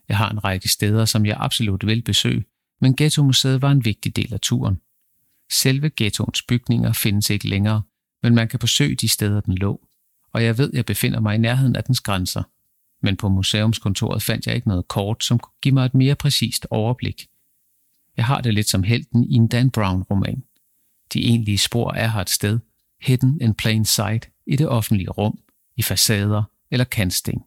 Jeg 0.10 0.18
har 0.18 0.30
en 0.30 0.44
række 0.44 0.70
steder, 0.70 1.06
som 1.06 1.26
jeg 1.26 1.38
absolut 1.40 1.86
vil 1.86 2.04
besøge, 2.04 2.46
men 2.82 2.96
Ghetto-museet 2.96 3.62
var 3.62 3.72
en 3.72 3.86
vigtig 3.86 4.16
del 4.16 4.34
af 4.34 4.40
turen. 4.40 4.82
Selve 5.52 5.92
ghettoens 5.98 6.42
bygninger 6.42 6.94
findes 6.94 7.30
ikke 7.30 7.48
længere, 7.48 7.82
men 8.24 8.36
man 8.36 8.48
kan 8.48 8.60
besøge 8.60 8.96
de 8.96 9.10
steder, 9.10 9.42
den 9.42 9.56
lå, 9.56 9.88
og 10.34 10.44
jeg 10.44 10.58
ved, 10.58 10.72
jeg 10.74 10.86
befinder 10.86 11.20
mig 11.20 11.36
i 11.36 11.38
nærheden 11.38 11.76
af 11.76 11.84
dens 11.84 12.02
grænser. 12.02 12.44
Men 13.02 13.18
på 13.18 13.30
museumskontoret 13.30 14.24
fandt 14.24 14.48
jeg 14.48 14.56
ikke 14.56 14.68
noget 14.68 14.88
kort, 14.88 15.24
som 15.24 15.40
kunne 15.40 15.54
give 15.62 15.74
mig 15.74 15.86
et 15.86 15.94
mere 15.94 16.16
præcist 16.16 16.68
overblik. 16.70 17.28
Jeg 18.18 18.26
har 18.26 18.42
det 18.42 18.54
lidt 18.54 18.70
som 18.70 18.84
helten 18.84 19.24
i 19.24 19.34
en 19.34 19.48
Dan 19.48 19.72
Brown-roman. 19.72 20.44
De 21.14 21.26
egentlige 21.26 21.58
spor 21.58 21.92
er 21.92 22.08
her 22.08 22.22
et 22.22 22.30
sted, 22.30 22.60
hidden 23.02 23.42
in 23.42 23.54
plain 23.54 23.86
sight, 23.86 24.30
i 24.46 24.56
det 24.56 24.68
offentlige 24.68 25.10
rum, 25.10 25.40
i 25.78 25.82
facader 25.82 26.44
eller 26.72 26.86
kantsten, 26.86 27.44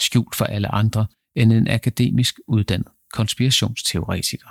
skjult 0.00 0.34
for 0.34 0.44
alle 0.44 0.74
andre 0.74 1.06
end 1.34 1.52
en 1.52 1.68
akademisk 1.68 2.40
uddannet 2.46 2.88
konspirationsteoretiker. 3.14 4.48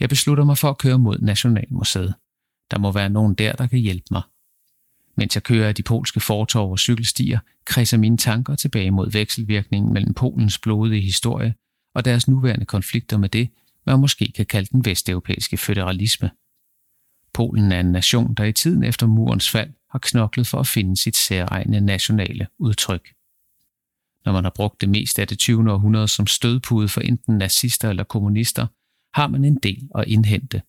Jeg 0.00 0.08
beslutter 0.08 0.44
mig 0.44 0.58
for 0.58 0.70
at 0.70 0.78
køre 0.78 0.98
mod 0.98 1.18
Nationalmuseet. 1.18 2.14
Der 2.72 2.78
må 2.78 2.92
være 2.92 3.10
nogen 3.10 3.34
der, 3.34 3.52
der 3.52 3.66
kan 3.66 3.78
hjælpe 3.78 4.06
mig. 4.10 4.22
Mens 5.16 5.34
jeg 5.34 5.42
kører 5.42 5.68
af 5.68 5.74
de 5.74 5.82
polske 5.82 6.20
fortorv 6.20 6.70
og 6.70 6.78
cykelstier, 6.78 7.38
kredser 7.64 7.96
mine 7.96 8.16
tanker 8.16 8.54
tilbage 8.54 8.90
mod 8.90 9.10
vekselvirkningen 9.10 9.92
mellem 9.92 10.14
Polens 10.14 10.58
blodige 10.58 11.02
historie 11.02 11.54
og 11.94 12.04
deres 12.04 12.28
nuværende 12.28 12.66
konflikter 12.66 13.18
med 13.18 13.28
det, 13.28 13.50
man 13.86 14.00
måske 14.00 14.32
kan 14.36 14.46
kalde 14.46 14.68
den 14.72 14.84
vesteuropæiske 14.84 15.56
føderalisme. 15.56 16.30
Polen 17.34 17.72
er 17.72 17.80
en 17.80 17.92
nation, 17.92 18.34
der 18.34 18.44
i 18.44 18.52
tiden 18.52 18.84
efter 18.84 19.06
murens 19.06 19.50
fald 19.50 19.70
har 19.90 19.98
knoklet 19.98 20.46
for 20.46 20.60
at 20.60 20.66
finde 20.66 20.96
sit 20.96 21.16
særegne 21.16 21.80
nationale 21.80 22.46
udtryk. 22.58 23.08
Når 24.24 24.32
man 24.32 24.44
har 24.44 24.52
brugt 24.54 24.80
det 24.80 24.88
meste 24.88 25.22
af 25.22 25.28
det 25.28 25.38
20. 25.38 25.72
århundrede 25.72 26.08
som 26.08 26.26
stødpude 26.26 26.88
for 26.88 27.00
enten 27.00 27.38
nazister 27.38 27.90
eller 27.90 28.04
kommunister, 28.04 28.66
har 29.14 29.26
man 29.26 29.44
en 29.44 29.58
del 29.62 29.88
at 29.94 30.04
indhente. 30.08 30.62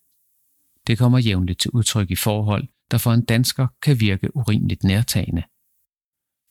Det 0.88 0.98
kommer 0.98 1.20
jævnligt 1.20 1.60
til 1.60 1.72
udtryk 1.72 2.12
i 2.12 2.16
forhold, 2.16 2.68
der 2.92 2.98
for 2.98 3.14
en 3.14 3.26
dansker 3.26 3.68
kan 3.82 4.00
virke 4.00 4.36
urimeligt 4.36 4.84
nærtagende. 4.84 5.44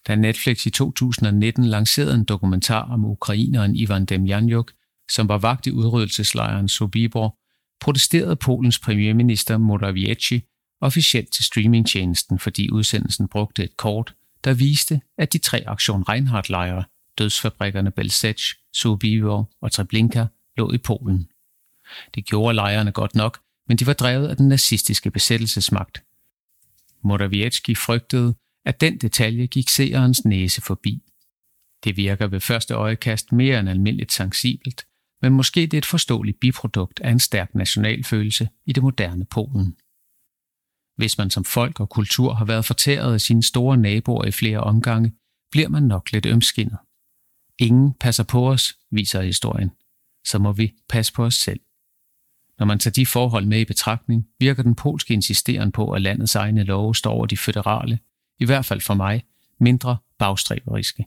Da 0.09 0.15
Netflix 0.15 0.67
i 0.67 0.71
2019 0.71 1.65
lancerede 1.65 2.15
en 2.15 2.25
dokumentar 2.25 2.83
om 2.83 3.05
ukraineren 3.05 3.77
Ivan 3.77 4.05
Demjanjuk, 4.05 4.73
som 5.11 5.29
var 5.29 5.39
vagt 5.39 5.67
i 5.67 5.73
udryddelseslejren 5.73 6.69
Sobibor, 6.69 7.39
protesterede 7.81 8.37
Polens 8.37 8.79
premierminister 8.79 9.59
Morawiecki 9.59 10.43
officielt 10.81 11.33
til 11.33 11.45
streamingtjenesten, 11.45 12.39
fordi 12.39 12.71
udsendelsen 12.71 13.29
brugte 13.29 13.65
et 13.65 13.77
kort, 13.77 14.15
der 14.45 14.55
viste, 14.55 15.01
at 15.19 15.33
de 15.33 15.39
tre 15.39 15.65
Aktion 15.67 16.03
Reinhardt-lejre, 16.03 16.85
dødsfabrikkerne 17.19 17.91
Belzec, 17.91 18.43
Sobibor 18.73 19.51
og 19.61 19.73
Treblinka, 19.73 20.27
lå 20.57 20.73
i 20.73 20.79
Polen. 20.79 21.29
Det 22.15 22.27
gjorde 22.27 22.55
lejrene 22.55 22.93
godt 22.93 23.15
nok, 23.15 23.39
men 23.69 23.77
de 23.77 23.87
var 23.87 23.93
drevet 23.93 24.29
af 24.29 24.37
den 24.37 24.49
nazistiske 24.49 25.11
besættelsesmagt. 25.11 26.05
Morawiecki 27.05 27.75
frygtede, 27.75 28.35
at 28.65 28.81
den 28.81 28.99
detalje 28.99 29.47
gik 29.47 29.69
seerens 29.69 30.25
næse 30.25 30.61
forbi. 30.61 31.03
Det 31.85 31.97
virker 31.97 32.27
ved 32.27 32.41
første 32.41 32.75
øjekast 32.75 33.33
mere 33.33 33.61
end 33.61 33.69
almindeligt 33.69 34.13
sensibelt, 34.13 34.87
men 35.23 35.33
måske 35.33 35.61
det 35.61 35.75
er 35.75 35.79
et 35.79 35.87
forståeligt 35.87 36.41
biprodukt 36.41 37.01
af 37.01 37.11
en 37.11 37.21
stærk 37.21 37.55
nationalfølelse 37.55 38.49
i 38.67 38.73
det 38.73 38.83
moderne 38.83 39.25
Polen. 39.25 39.77
Hvis 40.97 41.19
man 41.19 41.31
som 41.31 41.45
folk 41.45 41.81
og 41.81 41.89
kultur 41.89 42.35
har 42.35 42.45
været 42.45 42.65
fortæret 42.65 43.15
af 43.15 43.21
sine 43.21 43.43
store 43.43 43.77
naboer 43.77 44.25
i 44.25 44.31
flere 44.31 44.61
omgange, 44.61 45.13
bliver 45.51 45.69
man 45.69 45.83
nok 45.83 46.13
lidt 46.13 46.27
ømskinnet. 46.27 46.79
Ingen 47.59 47.95
passer 47.95 48.25
på 48.25 48.49
os, 48.51 48.75
viser 48.91 49.23
historien. 49.23 49.71
Så 50.27 50.39
må 50.39 50.53
vi 50.53 50.73
passe 50.89 51.13
på 51.13 51.25
os 51.25 51.35
selv. 51.35 51.61
Når 52.63 52.67
man 52.67 52.79
tager 52.79 52.93
de 52.93 53.07
forhold 53.07 53.47
med 53.47 53.61
i 53.61 53.65
betragtning, 53.65 54.27
virker 54.39 54.63
den 54.63 54.75
polske 54.75 55.15
insisteren 55.15 55.73
på, 55.73 55.91
at 55.91 56.03
landets 56.03 56.35
egne 56.35 56.63
love 56.63 56.95
står 56.95 57.13
over 57.13 57.27
de 57.27 57.37
føderale, 57.37 57.99
i 58.39 58.45
hvert 58.45 58.65
fald 58.65 58.81
for 58.81 58.95
mig, 58.95 59.25
mindre 59.61 59.97
bagstræberiske. 60.19 61.07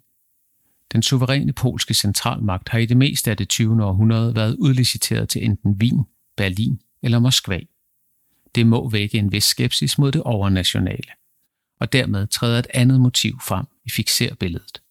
Den 0.93 1.03
suveræne 1.03 1.53
polske 1.53 1.93
centralmagt 1.93 2.69
har 2.69 2.79
i 2.79 2.85
det 2.85 2.97
meste 2.97 3.31
af 3.31 3.37
det 3.37 3.49
20. 3.49 3.83
århundrede 3.83 4.35
været 4.35 4.55
udliciteret 4.55 5.29
til 5.29 5.45
enten 5.45 5.71
Wien, 5.71 6.03
Berlin 6.37 6.81
eller 7.01 7.19
Moskva. 7.19 7.59
Det 8.55 8.67
må 8.67 8.89
vække 8.89 9.17
en 9.17 9.31
vis 9.31 9.43
skepsis 9.43 9.97
mod 9.97 10.11
det 10.11 10.21
overnationale, 10.21 11.11
og 11.79 11.93
dermed 11.93 12.27
træder 12.27 12.59
et 12.59 12.67
andet 12.73 13.01
motiv 13.01 13.39
frem 13.47 13.65
i 13.85 13.89
fixerbilledet. 13.89 14.81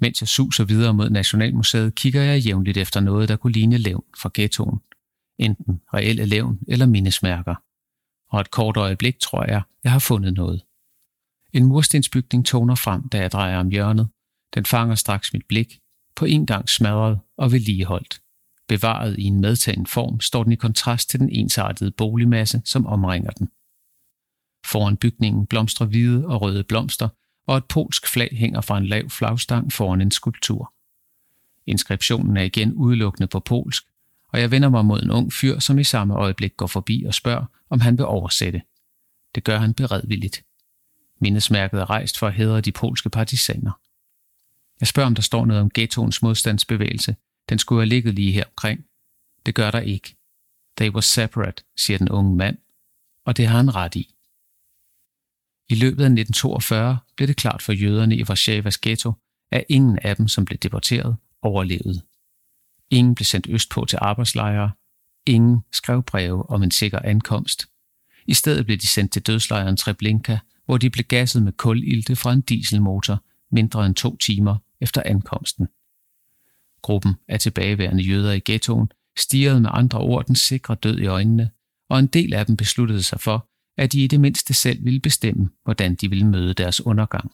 Mens 0.00 0.20
jeg 0.20 0.28
suser 0.28 0.64
videre 0.64 0.94
mod 0.94 1.10
Nationalmuseet, 1.10 1.94
kigger 1.94 2.22
jeg 2.22 2.40
jævnligt 2.40 2.76
efter 2.76 3.00
noget, 3.00 3.28
der 3.28 3.36
kunne 3.36 3.52
ligne 3.52 3.78
levn 3.78 4.04
fra 4.18 4.30
ghettoen. 4.34 4.80
Enten 5.38 5.80
reelle 5.94 6.24
levn 6.24 6.58
eller 6.68 6.86
mindesmærker. 6.86 7.54
Og 8.28 8.40
et 8.40 8.50
kort 8.50 8.76
øjeblik 8.76 9.18
tror 9.18 9.44
jeg, 9.44 9.62
jeg 9.84 9.92
har 9.92 9.98
fundet 9.98 10.34
noget. 10.34 10.62
En 11.52 11.66
murstensbygning 11.66 12.46
toner 12.46 12.74
frem, 12.74 13.08
da 13.08 13.18
jeg 13.18 13.32
drejer 13.32 13.58
om 13.58 13.68
hjørnet. 13.68 14.08
Den 14.54 14.64
fanger 14.64 14.94
straks 14.94 15.32
mit 15.32 15.46
blik, 15.48 15.80
på 16.16 16.24
en 16.24 16.46
gang 16.46 16.68
smadret 16.68 17.20
og 17.36 17.52
vedligeholdt. 17.52 18.20
Bevaret 18.68 19.18
i 19.18 19.22
en 19.22 19.40
medtagen 19.40 19.86
form 19.86 20.20
står 20.20 20.42
den 20.42 20.52
i 20.52 20.56
kontrast 20.56 21.10
til 21.10 21.20
den 21.20 21.30
ensartede 21.30 21.90
boligmasse, 21.90 22.62
som 22.64 22.86
omringer 22.86 23.30
den. 23.30 23.48
Foran 24.66 24.96
bygningen 24.96 25.46
blomstrer 25.46 25.86
hvide 25.86 26.26
og 26.26 26.42
røde 26.42 26.64
blomster, 26.64 27.08
og 27.46 27.56
et 27.56 27.64
polsk 27.64 28.06
flag 28.06 28.28
hænger 28.32 28.60
fra 28.60 28.78
en 28.78 28.86
lav 28.86 29.10
flagstang 29.10 29.72
foran 29.72 30.00
en 30.00 30.10
skulptur. 30.10 30.72
Inskriptionen 31.66 32.36
er 32.36 32.42
igen 32.42 32.72
udelukkende 32.74 33.26
på 33.26 33.40
polsk, 33.40 33.84
og 34.28 34.40
jeg 34.40 34.50
vender 34.50 34.68
mig 34.68 34.84
mod 34.84 35.02
en 35.02 35.10
ung 35.10 35.32
fyr, 35.32 35.58
som 35.58 35.78
i 35.78 35.84
samme 35.84 36.14
øjeblik 36.14 36.56
går 36.56 36.66
forbi 36.66 37.04
og 37.06 37.14
spørger, 37.14 37.44
om 37.70 37.80
han 37.80 37.98
vil 37.98 38.06
oversætte. 38.06 38.62
Det 39.34 39.44
gør 39.44 39.58
han 39.58 39.74
beredvilligt. 39.74 40.44
Mindesmærket 41.20 41.80
er 41.80 41.90
rejst 41.90 42.18
for 42.18 42.26
at 42.26 42.34
hedre 42.34 42.60
de 42.60 42.72
polske 42.72 43.10
partisaner. 43.10 43.80
Jeg 44.80 44.88
spørger, 44.88 45.06
om 45.06 45.14
der 45.14 45.22
står 45.22 45.46
noget 45.46 45.62
om 45.62 45.70
ghettoens 45.74 46.22
modstandsbevægelse. 46.22 47.16
Den 47.48 47.58
skulle 47.58 47.80
have 47.80 47.88
ligget 47.88 48.14
lige 48.14 48.32
her 48.32 48.44
omkring. 48.44 48.84
Det 49.46 49.54
gør 49.54 49.70
der 49.70 49.80
ikke. 49.80 50.16
They 50.76 50.90
were 50.90 51.02
separate, 51.02 51.62
siger 51.76 51.98
den 51.98 52.08
unge 52.08 52.36
mand, 52.36 52.58
og 53.24 53.36
det 53.36 53.46
har 53.46 53.56
han 53.56 53.74
ret 53.74 53.94
i. 53.94 54.14
I 55.68 55.74
løbet 55.74 56.02
af 56.02 56.06
1942 56.06 56.98
blev 57.16 57.28
det 57.28 57.36
klart 57.36 57.62
for 57.62 57.72
jøderne 57.72 58.16
i 58.16 58.28
Varsjavas 58.28 58.78
ghetto, 58.78 59.12
at 59.50 59.64
ingen 59.68 59.98
af 59.98 60.16
dem, 60.16 60.28
som 60.28 60.44
blev 60.44 60.58
deporteret, 60.58 61.16
overlevede. 61.42 62.02
Ingen 62.90 63.14
blev 63.14 63.24
sendt 63.24 63.46
østpå 63.50 63.84
til 63.84 63.98
arbejdslejre. 64.02 64.70
Ingen 65.26 65.60
skrev 65.72 66.02
breve 66.02 66.50
om 66.50 66.62
en 66.62 66.70
sikker 66.70 66.98
ankomst. 66.98 67.66
I 68.26 68.34
stedet 68.34 68.66
blev 68.66 68.78
de 68.78 68.86
sendt 68.86 69.12
til 69.12 69.22
dødslejren 69.22 69.76
Treblinka, 69.76 70.38
hvor 70.64 70.78
de 70.78 70.90
blev 70.90 71.04
gasset 71.04 71.42
med 71.42 71.52
kulilte 71.52 72.16
fra 72.16 72.32
en 72.32 72.40
dieselmotor 72.40 73.24
mindre 73.50 73.86
end 73.86 73.94
to 73.94 74.16
timer 74.16 74.56
efter 74.80 75.02
ankomsten. 75.04 75.68
Gruppen 76.82 77.14
af 77.28 77.40
tilbageværende 77.40 78.02
jøder 78.02 78.32
i 78.32 78.40
ghettoen 78.44 78.88
stirrede 79.18 79.60
med 79.60 79.70
andre 79.72 79.98
ord 79.98 80.26
den 80.26 80.34
sikre 80.34 80.74
død 80.74 80.98
i 80.98 81.06
øjnene, 81.06 81.50
og 81.88 81.98
en 81.98 82.06
del 82.06 82.34
af 82.34 82.46
dem 82.46 82.56
besluttede 82.56 83.02
sig 83.02 83.20
for, 83.20 83.48
at 83.76 83.92
de 83.92 84.04
i 84.04 84.06
det 84.06 84.20
mindste 84.20 84.54
selv 84.54 84.84
ville 84.84 85.00
bestemme, 85.00 85.50
hvordan 85.64 85.94
de 85.94 86.10
ville 86.10 86.26
møde 86.26 86.54
deres 86.54 86.86
undergang. 86.86 87.32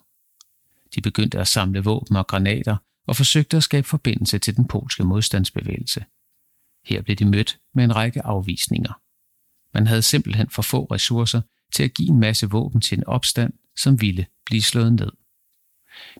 De 0.94 1.00
begyndte 1.00 1.38
at 1.38 1.48
samle 1.48 1.84
våben 1.84 2.16
og 2.16 2.26
granater 2.26 2.76
og 3.06 3.16
forsøgte 3.16 3.56
at 3.56 3.62
skabe 3.62 3.86
forbindelse 3.86 4.38
til 4.38 4.56
den 4.56 4.68
polske 4.68 5.04
modstandsbevægelse. 5.04 6.04
Her 6.84 7.02
blev 7.02 7.16
de 7.16 7.24
mødt 7.24 7.58
med 7.74 7.84
en 7.84 7.96
række 7.96 8.22
afvisninger. 8.22 9.00
Man 9.74 9.86
havde 9.86 10.02
simpelthen 10.02 10.50
for 10.50 10.62
få 10.62 10.84
ressourcer 10.84 11.40
til 11.74 11.82
at 11.82 11.94
give 11.94 12.08
en 12.08 12.20
masse 12.20 12.50
våben 12.50 12.80
til 12.80 12.98
en 12.98 13.06
opstand, 13.06 13.52
som 13.76 14.00
ville 14.00 14.26
blive 14.46 14.62
slået 14.62 14.92
ned. 14.92 15.10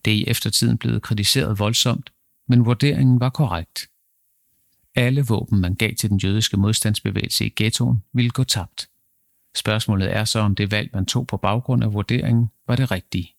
Det 0.05 0.13
er 0.13 0.17
i 0.17 0.25
eftertiden 0.27 0.79
blevet 0.79 1.03
kritiseret 1.03 1.59
voldsomt, 1.59 2.13
men 2.49 2.65
vurderingen 2.65 3.21
var 3.21 3.31
korrekt. 3.31 3.89
Alle 4.95 5.27
våben, 5.27 5.61
man 5.61 5.75
gav 5.75 5.95
til 5.95 6.11
den 6.11 6.19
jødiske 6.19 6.57
modstandsbevægelse 6.57 7.47
i 7.47 7.53
ghettoen, 7.57 8.03
ville 8.13 8.31
gå 8.31 8.45
tabt. 8.45 8.89
Spørgsmålet 9.57 10.17
er 10.17 10.25
så, 10.25 10.39
om 10.39 10.55
det 10.55 10.71
valg, 10.71 10.91
man 10.93 11.07
tog 11.07 11.27
på 11.27 11.37
baggrund 11.37 11.85
af 11.85 11.93
vurderingen, 11.93 12.51
var 12.67 12.77
det 12.77 12.91
rigtige. 12.91 13.35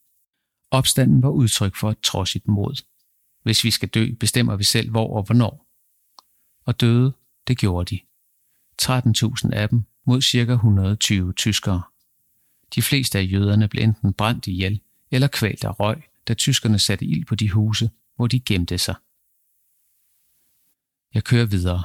Opstanden 0.72 1.24
var 1.24 1.30
udtryk 1.30 1.76
for 1.76 1.90
et 1.90 2.00
trodsigt 2.00 2.48
mod. 2.48 2.84
Hvis 3.44 3.64
vi 3.64 3.72
skal 3.72 3.90
dø, 3.90 4.12
bestemmer 4.20 4.56
vi 4.56 4.64
selv 4.64 4.90
hvor 4.90 5.18
og 5.18 5.24
hvornår. 5.24 5.68
Og 6.66 6.82
døde, 6.82 7.14
det 7.48 7.58
gjorde 7.58 7.96
de. 7.96 8.00
13.000 8.82 9.54
af 9.54 9.70
dem 9.70 9.84
mod 10.06 10.22
ca. 10.22 10.52
120 10.52 11.34
tyskere. 11.34 11.82
De 12.76 12.82
fleste 12.82 13.20
af 13.20 13.28
jøderne 13.32 13.68
blev 13.68 13.84
enten 13.84 14.14
brændt 14.14 14.48
ihjel 14.48 14.82
eller 15.12 15.28
kvalt 15.28 15.64
af 15.64 15.80
røg, 15.80 16.04
da 16.28 16.34
tyskerne 16.34 16.80
satte 16.80 17.06
ild 17.06 17.26
på 17.26 17.36
de 17.36 17.52
huse, 17.52 17.90
hvor 18.16 18.28
de 18.28 18.40
gemte 18.40 18.78
sig. 18.78 18.96
Jeg 21.14 21.24
kører 21.24 21.46
videre. 21.46 21.84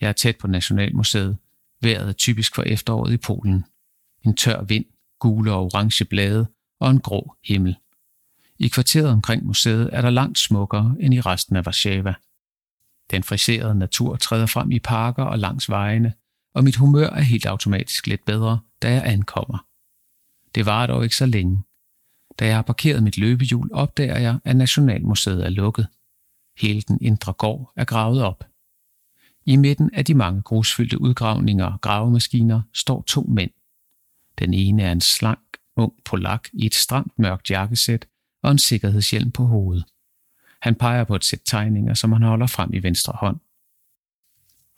Jeg 0.00 0.08
er 0.08 0.12
tæt 0.12 0.38
på 0.38 0.46
Nationalmuseet. 0.46 1.38
Vejret 1.80 2.08
er 2.08 2.12
typisk 2.12 2.54
for 2.54 2.62
efteråret 2.62 3.12
i 3.12 3.16
Polen. 3.16 3.64
En 4.22 4.36
tør 4.36 4.62
vind, 4.62 4.84
gule 5.18 5.52
og 5.52 5.62
orange 5.62 6.04
blade 6.04 6.46
og 6.80 6.90
en 6.90 7.00
grå 7.00 7.36
himmel. 7.44 7.76
I 8.58 8.68
kvarteret 8.68 9.10
omkring 9.10 9.46
museet 9.46 9.90
er 9.92 10.02
der 10.02 10.10
langt 10.10 10.38
smukkere 10.38 10.96
end 11.00 11.14
i 11.14 11.20
resten 11.20 11.56
af 11.56 11.66
Warszawa. 11.66 12.14
Den 13.10 13.22
friserede 13.22 13.74
natur 13.74 14.16
træder 14.16 14.46
frem 14.46 14.70
i 14.70 14.78
parker 14.78 15.22
og 15.22 15.38
langs 15.38 15.70
vejene, 15.70 16.12
og 16.54 16.64
mit 16.64 16.76
humør 16.76 17.08
er 17.08 17.20
helt 17.20 17.46
automatisk 17.46 18.06
lidt 18.06 18.24
bedre, 18.24 18.60
da 18.82 18.92
jeg 18.92 19.02
ankommer. 19.06 19.66
Det 20.54 20.66
var 20.66 20.86
dog 20.86 21.04
ikke 21.04 21.16
så 21.16 21.26
længe. 21.26 21.62
Da 22.38 22.46
jeg 22.46 22.54
har 22.54 22.62
parkeret 22.62 23.02
mit 23.02 23.18
løbehjul, 23.18 23.70
opdager 23.72 24.18
jeg, 24.18 24.38
at 24.44 24.56
Nationalmuseet 24.56 25.44
er 25.44 25.48
lukket. 25.48 25.86
Hele 26.58 26.80
den 26.80 26.98
indre 27.00 27.32
gård 27.32 27.72
er 27.76 27.84
gravet 27.84 28.22
op. 28.22 28.44
I 29.46 29.56
midten 29.56 29.90
af 29.94 30.04
de 30.04 30.14
mange 30.14 30.42
grusfyldte 30.42 31.00
udgravninger 31.00 31.66
og 31.66 31.80
gravemaskiner 31.80 32.62
står 32.72 33.02
to 33.02 33.22
mænd. 33.22 33.50
Den 34.38 34.54
ene 34.54 34.82
er 34.82 34.92
en 34.92 35.00
slank, 35.00 35.56
ung 35.76 35.92
polak 36.04 36.48
i 36.52 36.66
et 36.66 36.74
stramt 36.74 37.18
mørkt 37.18 37.50
jakkesæt 37.50 38.06
og 38.46 38.52
en 38.52 38.58
sikkerhedshjelm 38.58 39.30
på 39.30 39.44
hovedet. 39.44 39.84
Han 40.62 40.74
peger 40.74 41.04
på 41.04 41.14
et 41.14 41.24
sæt 41.24 41.40
tegninger, 41.44 41.94
som 41.94 42.12
han 42.12 42.22
holder 42.22 42.46
frem 42.46 42.70
i 42.74 42.78
venstre 42.78 43.12
hånd. 43.16 43.40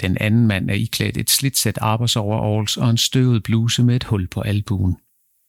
Den 0.01 0.19
anden 0.21 0.47
mand 0.47 0.71
er 0.71 0.75
iklædt 0.75 1.17
et 1.17 1.31
slidt 1.31 1.57
sæt 1.57 1.79
arbejdsoveralls 1.79 2.77
og 2.77 2.91
en 2.91 2.97
støvet 2.97 3.43
bluse 3.43 3.85
med 3.85 3.97
et 3.97 4.05
hul 4.05 4.27
på 4.27 4.41
albuen. 4.41 4.97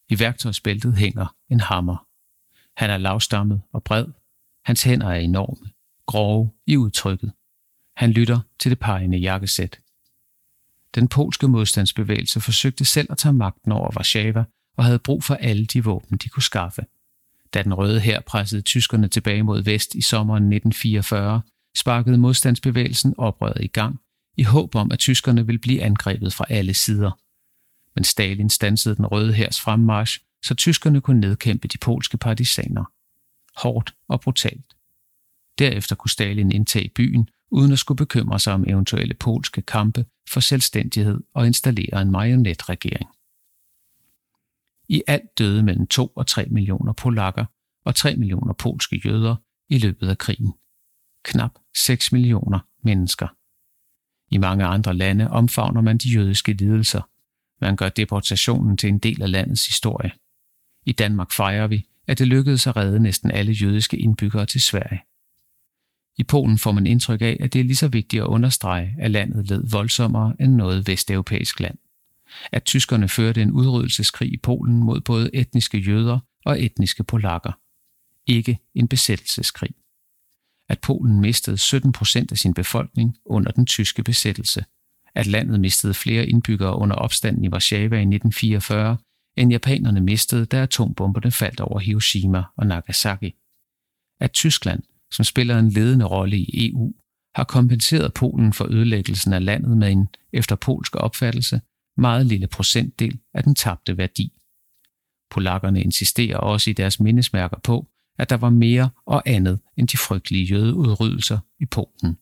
I 0.09 0.19
værktøjsbæltet 0.19 0.95
hænger 0.95 1.35
en 1.49 1.59
hammer. 1.59 2.07
Han 2.77 2.89
er 2.89 2.97
lavstammet 2.97 3.61
og 3.71 3.83
bred. 3.83 4.05
Hans 4.65 4.83
hænder 4.83 5.07
er 5.07 5.19
enorme, 5.19 5.69
grove 6.05 6.51
i 6.67 6.77
udtrykket. 6.77 7.31
Han 7.95 8.11
lytter 8.11 8.39
til 8.59 8.71
det 8.71 8.79
pegende 8.79 9.17
jakkesæt. 9.17 9.79
Den 10.95 11.07
polske 11.07 11.47
modstandsbevægelse 11.47 12.41
forsøgte 12.41 12.85
selv 12.85 13.11
at 13.11 13.17
tage 13.17 13.33
magten 13.33 13.71
over 13.71 13.91
Warszawa 13.95 14.43
og 14.77 14.85
havde 14.85 14.99
brug 14.99 15.23
for 15.23 15.35
alle 15.35 15.65
de 15.65 15.83
våben, 15.83 16.17
de 16.17 16.29
kunne 16.29 16.43
skaffe. 16.43 16.85
Da 17.53 17.63
den 17.63 17.73
røde 17.73 17.99
her 17.99 18.21
pressede 18.21 18.61
tyskerne 18.61 19.07
tilbage 19.07 19.43
mod 19.43 19.63
vest 19.63 19.95
i 19.95 20.01
sommeren 20.01 20.43
1944, 20.43 21.41
sparkede 21.77 22.17
modstandsbevægelsen 22.17 23.15
oprøret 23.17 23.63
i 23.63 23.67
gang, 23.67 23.99
i 24.37 24.43
håb 24.43 24.75
om, 24.75 24.91
at 24.91 24.99
tyskerne 24.99 25.45
ville 25.45 25.59
blive 25.59 25.83
angrebet 25.83 26.33
fra 26.33 26.45
alle 26.49 26.73
sider. 26.73 27.11
Men 27.95 28.03
Stalin 28.03 28.49
stansede 28.49 28.95
den 28.95 29.05
røde 29.05 29.33
hærs 29.33 29.61
fremmarsch, 29.61 30.19
så 30.43 30.55
tyskerne 30.55 31.01
kunne 31.01 31.19
nedkæmpe 31.19 31.67
de 31.67 31.77
polske 31.77 32.17
partisaner. 32.17 32.83
Hårdt 33.55 33.93
og 34.07 34.21
brutalt. 34.21 34.75
Derefter 35.59 35.95
kunne 35.95 36.11
Stalin 36.11 36.51
indtage 36.51 36.89
byen, 36.95 37.29
uden 37.51 37.71
at 37.71 37.79
skulle 37.79 37.97
bekymre 37.97 38.39
sig 38.39 38.53
om 38.53 38.65
eventuelle 38.67 39.13
polske 39.13 39.61
kampe 39.61 40.05
for 40.29 40.39
selvstændighed 40.39 41.19
og 41.33 41.47
installere 41.47 42.01
en 42.01 42.11
marionetregering. 42.11 43.09
I 44.89 45.03
alt 45.07 45.37
døde 45.37 45.63
mellem 45.63 45.87
2 45.87 46.07
og 46.07 46.27
3 46.27 46.45
millioner 46.45 46.93
polakker 46.93 47.45
og 47.85 47.95
3 47.95 48.15
millioner 48.15 48.53
polske 48.53 49.01
jøder 49.05 49.35
i 49.69 49.77
løbet 49.77 50.09
af 50.09 50.17
krigen. 50.17 50.53
Knap 51.23 51.51
6 51.77 52.11
millioner 52.11 52.59
mennesker. 52.83 53.27
I 54.31 54.37
mange 54.37 54.65
andre 54.65 54.93
lande 54.93 55.29
omfavner 55.29 55.81
man 55.81 55.97
de 55.97 56.09
jødiske 56.09 56.53
lidelser. 56.53 57.01
Man 57.61 57.75
gør 57.75 57.89
deportationen 57.89 58.77
til 58.77 58.89
en 58.89 58.99
del 58.99 59.21
af 59.21 59.31
landets 59.31 59.67
historie. 59.67 60.11
I 60.85 60.91
Danmark 60.91 61.31
fejrer 61.31 61.67
vi, 61.67 61.87
at 62.07 62.19
det 62.19 62.27
lykkedes 62.27 62.67
at 62.67 62.77
redde 62.77 62.99
næsten 62.99 63.31
alle 63.31 63.51
jødiske 63.51 63.97
indbyggere 63.97 64.45
til 64.45 64.61
Sverige. 64.61 65.01
I 66.17 66.23
Polen 66.23 66.57
får 66.57 66.71
man 66.71 66.87
indtryk 66.87 67.21
af, 67.21 67.37
at 67.39 67.53
det 67.53 67.59
er 67.59 67.63
lige 67.63 67.75
så 67.75 67.87
vigtigt 67.87 68.23
at 68.23 68.27
understrege, 68.27 68.95
at 68.99 69.11
landet 69.11 69.49
led 69.49 69.63
voldsommere 69.71 70.35
end 70.39 70.55
noget 70.55 70.87
vesteuropæisk 70.87 71.59
land. 71.59 71.77
At 72.51 72.63
tyskerne 72.63 73.09
førte 73.09 73.41
en 73.41 73.51
udryddelseskrig 73.51 74.33
i 74.33 74.37
Polen 74.37 74.83
mod 74.83 75.01
både 75.01 75.29
etniske 75.33 75.77
jøder 75.77 76.19
og 76.45 76.63
etniske 76.63 77.03
polakker. 77.03 77.51
Ikke 78.27 78.59
en 78.75 78.87
besættelseskrig. 78.87 79.69
At 80.69 80.81
Polen 80.81 81.21
mistede 81.21 81.57
17 81.57 81.91
procent 81.91 82.31
af 82.31 82.37
sin 82.37 82.53
befolkning 82.53 83.17
under 83.25 83.51
den 83.51 83.65
tyske 83.65 84.03
besættelse. 84.03 84.65
At 85.15 85.27
landet 85.27 85.59
mistede 85.59 85.93
flere 85.93 86.25
indbyggere 86.27 86.75
under 86.75 86.95
opstanden 86.95 87.43
i 87.43 87.49
Warszawa 87.49 87.95
i 87.97 88.01
1944, 88.01 88.97
end 89.37 89.51
japanerne 89.51 90.01
mistede, 90.01 90.45
da 90.45 90.61
atombomberne 90.61 91.31
faldt 91.31 91.59
over 91.59 91.79
Hiroshima 91.79 92.43
og 92.57 92.67
Nagasaki. 92.67 93.35
At 94.19 94.31
Tyskland 94.31 94.83
som 95.11 95.25
spiller 95.25 95.59
en 95.59 95.69
ledende 95.69 96.05
rolle 96.05 96.37
i 96.37 96.69
EU, 96.69 96.93
har 97.35 97.43
kompenseret 97.43 98.13
Polen 98.13 98.53
for 98.53 98.65
ødelæggelsen 98.71 99.33
af 99.33 99.45
landet 99.45 99.77
med 99.77 99.91
en, 99.91 100.07
efter 100.33 100.55
polsk 100.55 100.95
opfattelse, 100.95 101.61
meget 101.99 102.25
lille 102.25 102.47
procentdel 102.47 103.19
af 103.33 103.43
den 103.43 103.55
tabte 103.55 103.97
værdi. 103.97 104.33
Polakkerne 105.31 105.81
insisterer 105.81 106.37
også 106.37 106.69
i 106.69 106.73
deres 106.73 106.99
mindesmærker 106.99 107.57
på, 107.63 107.87
at 108.17 108.29
der 108.29 108.37
var 108.37 108.49
mere 108.49 108.89
og 109.05 109.23
andet 109.25 109.59
end 109.77 109.87
de 109.87 109.97
frygtelige 109.97 110.45
jødeudrydelser 110.45 111.39
i 111.59 111.65
Polen. 111.65 112.17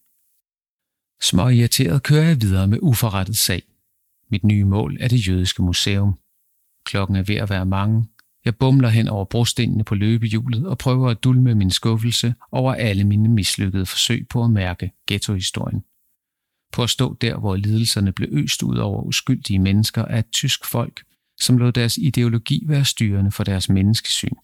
Små 1.22 1.50
irriteret 1.50 2.03
kører 2.03 2.27
jeg 2.27 2.41
videre 2.41 2.67
med 2.67 2.79
uforrettet 2.81 3.38
sag. 3.38 3.63
Mit 4.31 4.43
nye 4.43 4.65
mål 4.65 4.98
er 5.00 5.07
det 5.07 5.27
jødiske 5.27 5.62
museum. 5.62 6.19
Klokken 6.86 7.16
er 7.16 7.24
ved 7.24 7.35
at 7.35 7.50
være 7.50 7.66
mange, 7.66 8.07
jeg 8.46 8.55
bumler 8.55 8.90
hen 8.90 9.07
over 9.07 9.25
brostenene 9.25 9.83
på 9.83 9.96
løbehjulet 9.96 10.68
og 10.68 10.77
prøver 10.77 11.09
at 11.09 11.24
dulme 11.24 11.55
min 11.55 11.72
skuffelse 11.72 12.35
over 12.51 12.74
alle 12.74 13.03
mine 13.03 13.29
mislykkede 13.29 13.85
forsøg 13.85 14.27
på 14.29 14.44
at 14.44 14.51
mærke 14.51 14.92
ghettohistorien. 15.07 15.83
På 16.72 16.84
at 16.84 16.90
stå 16.90 17.14
der, 17.14 17.38
hvor 17.38 17.56
lidelserne 17.56 18.12
blev 18.12 18.30
øst 18.32 18.64
ud 18.64 18.77
over 18.77 19.01
uskyldige 19.01 19.60
mennesker 19.60 20.06
af 20.06 20.20
et 20.20 20.32
tysk 20.32 20.66
folk, 20.66 21.03
som 21.40 21.58
lod 21.58 21.72
deres 21.72 21.98
ideologi 21.98 22.64
være 22.68 22.86
styrende 22.86 23.32
for 23.32 23.44
deres 23.44 23.70
menneskesyn. 23.70 24.36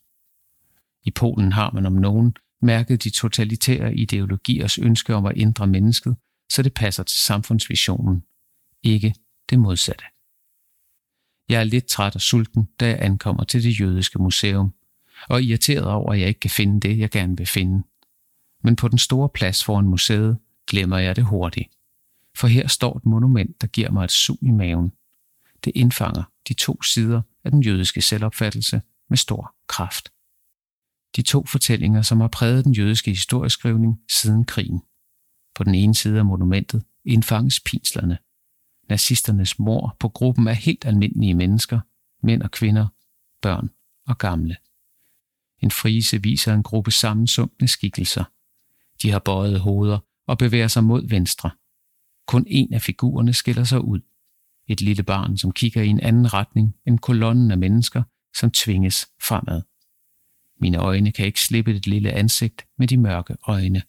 I 1.06 1.12
Polen 1.12 1.52
har 1.52 1.72
man 1.72 1.86
om 1.86 1.94
nogen 1.94 2.36
mærket 2.62 3.04
de 3.04 3.10
totalitære 3.10 3.96
ideologiers 3.96 4.78
ønske 4.78 5.16
om 5.16 5.26
at 5.26 5.34
ændre 5.36 5.68
mennesket, 5.68 6.16
så 6.52 6.62
det 6.62 6.74
passer 6.74 7.04
til 7.04 7.20
samfundsvisionen, 7.20 8.24
ikke 8.84 9.16
det 9.50 9.60
modsatte. 9.60 10.04
Jeg 11.50 11.60
er 11.60 11.64
lidt 11.64 11.86
træt 11.86 12.16
og 12.16 12.22
sulten, 12.22 12.68
da 12.80 12.88
jeg 12.88 12.98
ankommer 13.02 13.44
til 13.44 13.64
det 13.64 13.80
jødiske 13.80 14.20
museum, 14.20 14.74
og 15.30 15.44
irriteret 15.44 15.86
over, 15.86 16.14
at 16.14 16.20
jeg 16.20 16.28
ikke 16.28 16.40
kan 16.40 16.50
finde 16.50 16.80
det, 16.80 17.00
jeg 17.00 17.12
gerne 17.12 17.38
vil 17.38 17.48
finde. 17.48 17.84
Men 18.64 18.76
på 18.76 18.88
den 18.88 18.98
store 18.98 19.30
plads 19.30 19.64
foran 19.64 19.86
museet 19.86 20.38
glemmer 20.68 20.98
jeg 20.98 21.16
det 21.16 21.24
hurtigt. 21.24 21.68
For 22.36 22.48
her 22.48 22.68
står 22.68 22.98
et 22.98 23.06
monument, 23.06 23.62
der 23.62 23.68
giver 23.68 23.92
mig 23.92 24.04
et 24.04 24.12
sug 24.12 24.38
i 24.42 24.52
maven. 24.52 24.92
Det 25.64 25.72
indfanger 25.76 26.24
de 26.48 26.54
to 26.54 26.82
sider 26.82 27.22
af 27.44 27.52
den 27.52 27.64
jødiske 27.64 28.02
selvopfattelse 28.02 28.82
med 29.10 29.18
stor 29.18 29.56
kraft. 29.68 30.10
De 31.16 31.22
to 31.22 31.46
fortællinger, 31.46 32.02
som 32.02 32.22
har 32.22 32.28
præget 32.28 32.66
den 32.66 32.74
jødiske 32.74 33.12
historieskrivning 33.12 34.02
siden 34.12 34.46
krigen. 34.46 34.82
På 35.56 35.64
den 35.64 35.76
ene 35.76 35.96
side 35.96 36.20
af 36.20 36.26
monumentet 36.26 36.84
indfanges 37.06 37.60
pinslerne, 37.60 38.18
nazisternes 38.90 39.60
mor 39.60 39.96
på 40.00 40.10
gruppen 40.10 40.48
af 40.48 40.56
helt 40.56 40.86
almindelige 40.86 41.34
mennesker, 41.34 41.80
mænd 42.24 42.42
og 42.42 42.52
kvinder, 42.52 42.88
børn 43.42 43.70
og 44.08 44.18
gamle. 44.18 44.56
En 45.60 45.72
frise 45.72 46.24
viser 46.24 46.54
en 46.54 46.64
gruppe 46.64 46.92
sammensunkne 46.92 47.68
skikkelser. 47.68 48.24
De 49.02 49.12
har 49.12 49.20
bøjet 49.20 49.60
hoveder 49.60 50.00
og 50.28 50.38
bevæger 50.38 50.68
sig 50.68 50.84
mod 50.84 51.10
venstre. 51.10 51.52
Kun 52.28 52.46
en 52.48 52.74
af 52.74 52.82
figurerne 52.82 53.34
skiller 53.34 53.64
sig 53.64 53.82
ud. 53.82 54.00
Et 54.68 54.82
lille 54.82 55.04
barn, 55.04 55.38
som 55.38 55.52
kigger 55.52 55.82
i 55.82 55.88
en 55.88 56.00
anden 56.00 56.34
retning 56.34 56.76
end 56.88 57.00
kolonnen 57.00 57.52
af 57.52 57.58
mennesker, 57.58 58.04
som 58.36 58.52
tvinges 58.52 59.08
fremad. 59.22 59.62
Mine 60.60 60.78
øjne 60.78 61.12
kan 61.12 61.26
ikke 61.26 61.42
slippe 61.42 61.74
det 61.74 61.88
lille 61.88 62.12
ansigt 62.12 62.66
med 62.78 62.88
de 62.88 62.98
mørke 62.98 63.36
øjne. 63.48 63.82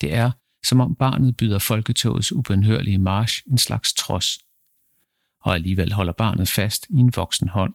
Det 0.00 0.14
er, 0.14 0.30
som 0.64 0.80
om 0.80 0.94
barnet 0.94 1.36
byder 1.36 1.58
folketogets 1.58 2.32
ubenhørlige 2.32 2.98
march 2.98 3.42
en 3.46 3.58
slags 3.58 3.94
trods. 3.94 4.38
Og 5.40 5.54
alligevel 5.54 5.92
holder 5.92 6.12
barnet 6.12 6.48
fast 6.48 6.86
i 6.90 6.96
en 6.96 7.12
voksen 7.16 7.48
hånd. 7.48 7.74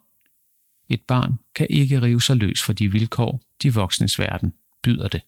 Et 0.89 1.02
barn 1.02 1.39
kan 1.56 1.68
ikke 1.70 2.02
rive 2.02 2.22
sig 2.22 2.36
løs 2.36 2.63
for 2.63 2.74
de 2.74 2.92
vilkår, 2.92 3.42
de 3.63 3.74
voksnes 3.74 4.20
verden 4.20 4.54
byder 4.84 5.08
det. 5.08 5.22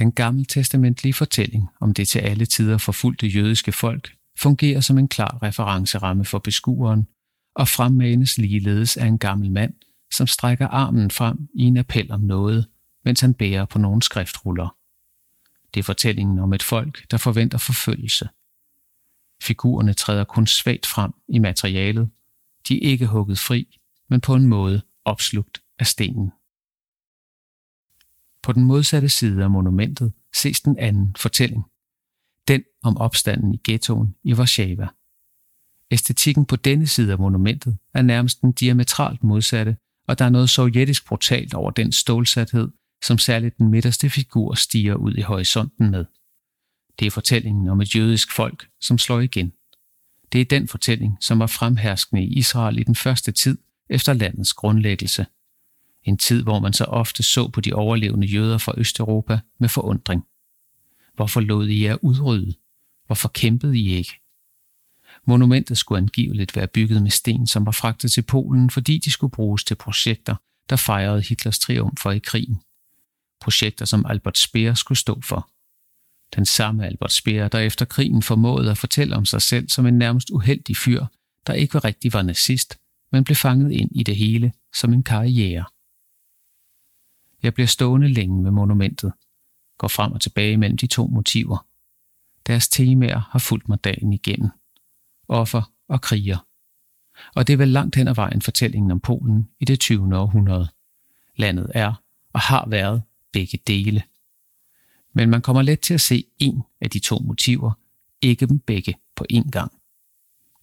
Den 0.00 0.12
gammeltestamentlige 0.12 1.14
fortælling 1.14 1.68
om 1.80 1.94
det 1.94 2.08
til 2.08 2.18
alle 2.18 2.46
tider 2.46 2.78
forfulgte 2.78 3.26
jødiske 3.26 3.72
folk 3.72 4.16
fungerer 4.38 4.80
som 4.80 4.98
en 4.98 5.08
klar 5.08 5.38
referenceramme 5.42 6.24
for 6.24 6.38
beskueren, 6.38 7.06
og 7.54 7.68
fremmanes 7.68 8.38
ligeledes 8.38 8.96
af 8.96 9.06
en 9.06 9.18
gammel 9.18 9.52
mand, 9.52 9.74
som 10.12 10.26
strækker 10.26 10.68
armen 10.68 11.10
frem 11.10 11.48
i 11.54 11.62
en 11.62 11.76
appel 11.76 12.10
om 12.10 12.20
noget, 12.20 12.66
mens 13.04 13.20
han 13.20 13.34
bærer 13.34 13.64
på 13.64 13.78
nogle 13.78 14.02
skriftruller. 14.02 14.76
Det 15.74 15.80
er 15.80 15.84
fortællingen 15.84 16.38
om 16.38 16.52
et 16.52 16.62
folk, 16.62 17.10
der 17.10 17.16
forventer 17.16 17.58
forfølgelse. 17.58 18.28
Figurerne 19.42 19.92
træder 19.92 20.24
kun 20.24 20.46
svagt 20.46 20.86
frem 20.86 21.12
i 21.28 21.38
materialet. 21.38 22.10
De 22.68 22.84
er 22.84 22.90
ikke 22.90 23.06
hugget 23.06 23.38
fri, 23.38 23.78
men 24.08 24.20
på 24.20 24.34
en 24.34 24.46
måde 24.46 24.82
opslugt 25.04 25.62
af 25.78 25.86
stenen. 25.86 26.32
På 28.42 28.52
den 28.52 28.64
modsatte 28.64 29.08
side 29.08 29.42
af 29.42 29.50
monumentet 29.50 30.12
ses 30.34 30.60
den 30.60 30.78
anden 30.78 31.16
fortælling. 31.18 31.64
Den 32.48 32.62
om 32.82 32.96
opstanden 32.96 33.54
i 33.54 33.60
ghettoen 33.64 34.14
i 34.24 34.34
Warszawa. 34.34 34.88
Æstetikken 35.90 36.44
på 36.44 36.56
denne 36.56 36.86
side 36.86 37.12
af 37.12 37.18
monumentet 37.18 37.78
er 37.94 38.02
nærmest 38.02 38.40
den 38.40 38.52
diametralt 38.52 39.24
modsatte, 39.24 39.76
og 40.08 40.18
der 40.18 40.24
er 40.24 40.30
noget 40.30 40.50
sovjetisk 40.50 41.06
brutalt 41.06 41.54
over 41.54 41.70
den 41.70 41.92
stålsathed, 41.92 42.68
som 43.04 43.18
særligt 43.18 43.58
den 43.58 43.68
midterste 43.68 44.10
figur 44.10 44.54
stiger 44.54 44.94
ud 44.94 45.14
i 45.14 45.20
horisonten 45.20 45.90
med. 45.90 46.04
Det 46.98 47.06
er 47.06 47.10
fortællingen 47.10 47.68
om 47.68 47.80
et 47.80 47.94
jødisk 47.94 48.32
folk, 48.32 48.68
som 48.80 48.98
slår 48.98 49.20
igen. 49.20 49.52
Det 50.32 50.40
er 50.40 50.44
den 50.44 50.68
fortælling, 50.68 51.16
som 51.20 51.38
var 51.38 51.46
fremherskende 51.46 52.24
i 52.24 52.38
Israel 52.38 52.78
i 52.78 52.82
den 52.82 52.94
første 52.94 53.32
tid 53.32 53.58
efter 53.88 54.12
landets 54.12 54.52
grundlæggelse. 54.52 55.26
En 56.04 56.18
tid, 56.18 56.42
hvor 56.42 56.58
man 56.58 56.72
så 56.72 56.84
ofte 56.84 57.22
så 57.22 57.48
på 57.48 57.60
de 57.60 57.72
overlevende 57.72 58.26
jøder 58.26 58.58
fra 58.58 58.72
Østeuropa 58.76 59.40
med 59.58 59.68
forundring. 59.68 60.22
Hvorfor 61.14 61.40
lod 61.40 61.68
I 61.68 61.84
jer 61.84 61.96
udrydde? 62.02 62.54
Hvorfor 63.06 63.28
kæmpede 63.28 63.78
I 63.78 63.94
ikke? 63.94 64.20
Monumentet 65.26 65.78
skulle 65.78 65.98
angiveligt 65.98 66.56
være 66.56 66.66
bygget 66.66 67.02
med 67.02 67.10
sten, 67.10 67.46
som 67.46 67.66
var 67.66 67.72
fragtet 67.72 68.12
til 68.12 68.22
Polen, 68.22 68.70
fordi 68.70 68.98
de 68.98 69.10
skulle 69.10 69.30
bruges 69.30 69.64
til 69.64 69.74
projekter, 69.74 70.36
der 70.70 70.76
fejrede 70.76 71.22
Hitlers 71.22 71.58
triumfer 71.58 72.10
i 72.10 72.18
krigen 72.18 72.62
projekter 73.40 73.84
som 73.84 74.06
Albert 74.06 74.38
Speer 74.38 74.74
skulle 74.74 74.98
stå 74.98 75.20
for. 75.20 75.50
Den 76.36 76.46
samme 76.46 76.86
Albert 76.86 77.12
Speer, 77.12 77.48
der 77.48 77.58
efter 77.58 77.84
krigen 77.84 78.22
formåede 78.22 78.70
at 78.70 78.78
fortælle 78.78 79.16
om 79.16 79.24
sig 79.24 79.42
selv 79.42 79.68
som 79.68 79.86
en 79.86 79.98
nærmest 79.98 80.30
uheldig 80.30 80.76
fyr, 80.76 81.06
der 81.46 81.52
ikke 81.52 81.74
var 81.74 81.84
rigtig 81.84 82.12
var 82.12 82.22
nazist, 82.22 82.78
men 83.12 83.24
blev 83.24 83.36
fanget 83.36 83.72
ind 83.72 83.90
i 83.94 84.02
det 84.02 84.16
hele 84.16 84.52
som 84.74 84.92
en 84.92 85.02
karriere. 85.02 85.64
Jeg 87.42 87.54
bliver 87.54 87.66
stående 87.66 88.08
længe 88.08 88.42
med 88.42 88.50
monumentet, 88.50 89.12
går 89.78 89.88
frem 89.88 90.12
og 90.12 90.20
tilbage 90.20 90.56
mellem 90.56 90.76
de 90.76 90.86
to 90.86 91.06
motiver. 91.06 91.66
Deres 92.46 92.68
temaer 92.68 93.18
har 93.30 93.38
fulgt 93.38 93.68
mig 93.68 93.84
dagen 93.84 94.12
igennem. 94.12 94.50
Offer 95.28 95.72
og 95.88 96.00
kriger. 96.00 96.46
Og 97.34 97.46
det 97.46 97.52
er 97.52 97.56
vel 97.56 97.68
langt 97.68 97.96
hen 97.96 98.08
ad 98.08 98.14
vejen 98.14 98.42
fortællingen 98.42 98.90
om 98.90 99.00
Polen 99.00 99.48
i 99.60 99.64
det 99.64 99.80
20. 99.80 100.16
århundrede. 100.18 100.68
Landet 101.36 101.70
er 101.74 102.02
og 102.32 102.40
har 102.40 102.68
været 102.68 103.02
begge 103.32 103.58
dele. 103.66 104.02
Men 105.12 105.30
man 105.30 105.42
kommer 105.42 105.62
let 105.62 105.80
til 105.80 105.94
at 105.94 106.00
se 106.00 106.24
en 106.38 106.62
af 106.80 106.90
de 106.90 106.98
to 106.98 107.18
motiver, 107.18 107.72
ikke 108.22 108.46
dem 108.46 108.58
begge 108.58 108.94
på 109.16 109.26
én 109.32 109.50
gang. 109.50 109.72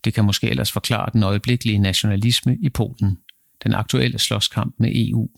Det 0.03 0.13
kan 0.13 0.25
måske 0.25 0.49
ellers 0.49 0.71
forklare 0.71 1.09
den 1.13 1.23
øjeblikkelige 1.23 1.79
nationalisme 1.79 2.57
i 2.57 2.69
Polen, 2.69 3.17
den 3.63 3.73
aktuelle 3.73 4.19
slåskamp 4.19 4.75
med 4.77 4.91
EU. 4.95 5.29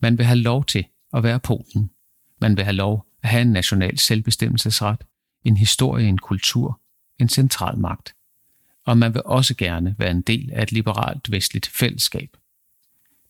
Man 0.00 0.18
vil 0.18 0.26
have 0.26 0.38
lov 0.38 0.64
til 0.64 0.84
at 1.12 1.22
være 1.22 1.40
Polen. 1.40 1.90
Man 2.40 2.56
vil 2.56 2.64
have 2.64 2.76
lov 2.76 3.06
at 3.22 3.28
have 3.28 3.42
en 3.42 3.52
national 3.52 3.98
selvbestemmelsesret, 3.98 5.04
en 5.44 5.56
historie, 5.56 6.08
en 6.08 6.18
kultur, 6.18 6.80
en 7.18 7.28
central 7.28 7.78
magt. 7.78 8.14
Og 8.86 8.98
man 8.98 9.14
vil 9.14 9.22
også 9.24 9.54
gerne 9.54 9.94
være 9.98 10.10
en 10.10 10.22
del 10.22 10.50
af 10.52 10.62
et 10.62 10.72
liberalt 10.72 11.30
vestligt 11.30 11.66
fællesskab. 11.66 12.36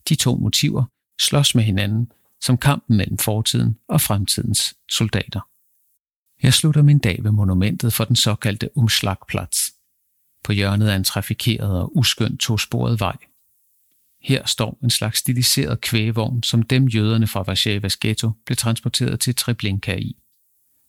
De 0.09 0.15
to 0.15 0.37
motiver 0.37 0.85
slås 1.21 1.55
med 1.55 1.65
hinanden 1.65 2.13
som 2.41 2.59
kampen 2.59 2.97
mellem 2.97 3.19
fortiden 3.19 3.79
og 3.89 4.01
fremtidens 4.01 4.75
soldater. 4.91 5.41
Jeg 6.43 6.55
slutter 6.55 6.83
min 6.83 6.99
dag 6.99 7.25
ved 7.25 7.31
monumentet 7.31 7.93
for 7.93 8.05
den 8.05 8.17
såkaldte 8.17 8.71
Umschlagplatz, 8.77 9.71
på 10.45 10.53
hjørnet 10.53 10.89
af 10.89 10.97
en 10.97 11.05
trafikeret 11.05 11.81
og 11.81 11.97
uskønt 11.97 12.41
tosporet 12.41 13.01
vej. 13.01 13.17
Her 14.23 14.47
står 14.47 14.79
en 14.83 14.91
slags 14.91 15.19
stiliseret 15.19 15.81
kvægevogn, 15.81 16.43
som 16.43 16.63
dem 16.63 16.89
jøderne 16.89 17.27
fra 17.27 17.43
Varsjavas 17.43 17.97
ghetto 17.97 18.31
blev 18.47 18.57
transporteret 18.57 19.21
til 19.21 19.35
Treblinka 19.35 19.97
i. 19.97 20.17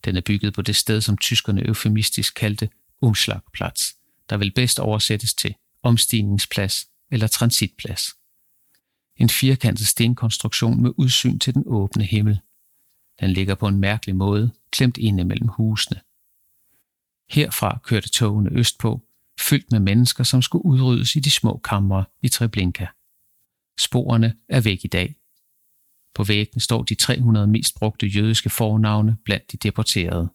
Den 0.06 0.18
er 0.18 0.22
bygget 0.22 0.54
på 0.54 0.62
det 0.62 0.76
sted, 0.76 1.02
som 1.02 1.18
tyskerne 1.18 1.68
eufemistisk 1.68 2.34
kaldte 2.36 2.70
Umschlagplatz, 3.02 3.84
der 4.30 4.38
vil 4.38 4.52
bedst 4.52 4.80
oversættes 4.80 5.34
til 5.34 5.56
omstigningsplads 5.84 6.88
eller 7.12 7.28
transitplads. 7.28 8.04
En 9.18 9.30
firkantet 9.30 9.88
stenkonstruktion 9.88 10.82
med 10.82 10.92
udsyn 10.98 11.40
til 11.40 11.54
den 11.54 11.64
åbne 11.66 12.04
himmel. 12.04 12.40
Den 13.20 13.32
ligger 13.32 13.56
på 13.56 13.68
en 13.68 13.80
mærkelig 13.80 14.16
måde, 14.16 14.52
klemt 14.72 14.98
inde 14.98 15.26
mellem 15.26 15.48
husene. 15.48 16.02
Herfra 17.30 17.80
kørte 17.84 18.10
togene 18.10 18.50
østpå, 18.52 19.02
fyldt 19.40 19.72
med 19.72 19.80
mennesker, 19.80 20.24
som 20.24 20.42
skulle 20.42 20.66
udryddes 20.66 21.16
i 21.16 21.20
de 21.20 21.32
små 21.32 21.58
kamre 21.64 22.06
i 22.22 22.30
Treblinka. 22.30 22.86
Sporene 23.80 24.36
er 24.50 24.62
væk 24.62 24.80
i 24.84 24.88
dag. 24.88 25.16
På 26.14 26.24
væggen 26.24 26.60
står 26.60 26.84
de 26.84 26.96
300 26.96 27.48
mest 27.48 27.76
brugte 27.76 28.08
jødiske 28.08 28.50
fornavne 28.50 29.18
blandt 29.24 29.52
de 29.52 29.58
deporterede. 29.58 30.30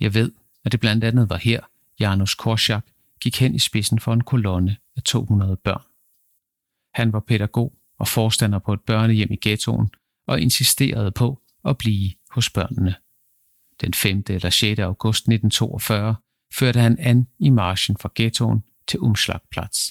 Jeg 0.00 0.14
ved, 0.14 0.32
at 0.64 0.72
det 0.72 0.80
blandt 0.80 1.04
andet 1.04 1.30
var 1.30 1.36
her, 1.36 1.60
Janus 2.00 2.34
Korczak 2.34 2.86
gik 3.20 3.40
hen 3.40 3.54
i 3.54 3.58
spidsen 3.58 4.00
for 4.00 4.12
en 4.12 4.24
kolonne 4.24 4.76
af 4.96 5.02
200 5.02 5.56
børn. 5.56 5.82
Han 6.94 7.12
var 7.12 7.20
pædagog 7.20 7.74
og 7.98 8.08
forstander 8.08 8.58
på 8.58 8.72
et 8.72 8.80
børnehjem 8.80 9.32
i 9.32 9.38
ghettoen 9.40 9.90
og 10.26 10.40
insisterede 10.40 11.10
på 11.10 11.42
at 11.64 11.78
blive 11.78 12.12
hos 12.30 12.50
børnene. 12.50 12.94
Den 13.80 13.94
5. 13.94 14.24
eller 14.28 14.50
6. 14.50 14.78
august 14.80 15.18
1942 15.18 16.14
førte 16.52 16.80
han 16.80 16.98
an 16.98 17.26
i 17.38 17.50
marchen 17.50 17.96
fra 17.96 18.10
ghettoen 18.14 18.64
til 18.88 19.00
Umschlagplatz. 19.00 19.90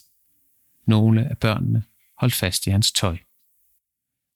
Nogle 0.85 1.29
af 1.29 1.37
børnene 1.37 1.83
holdt 2.23 2.35
fast 2.35 2.67
i 2.67 2.69
hans 2.69 2.91
tøj. 2.91 3.17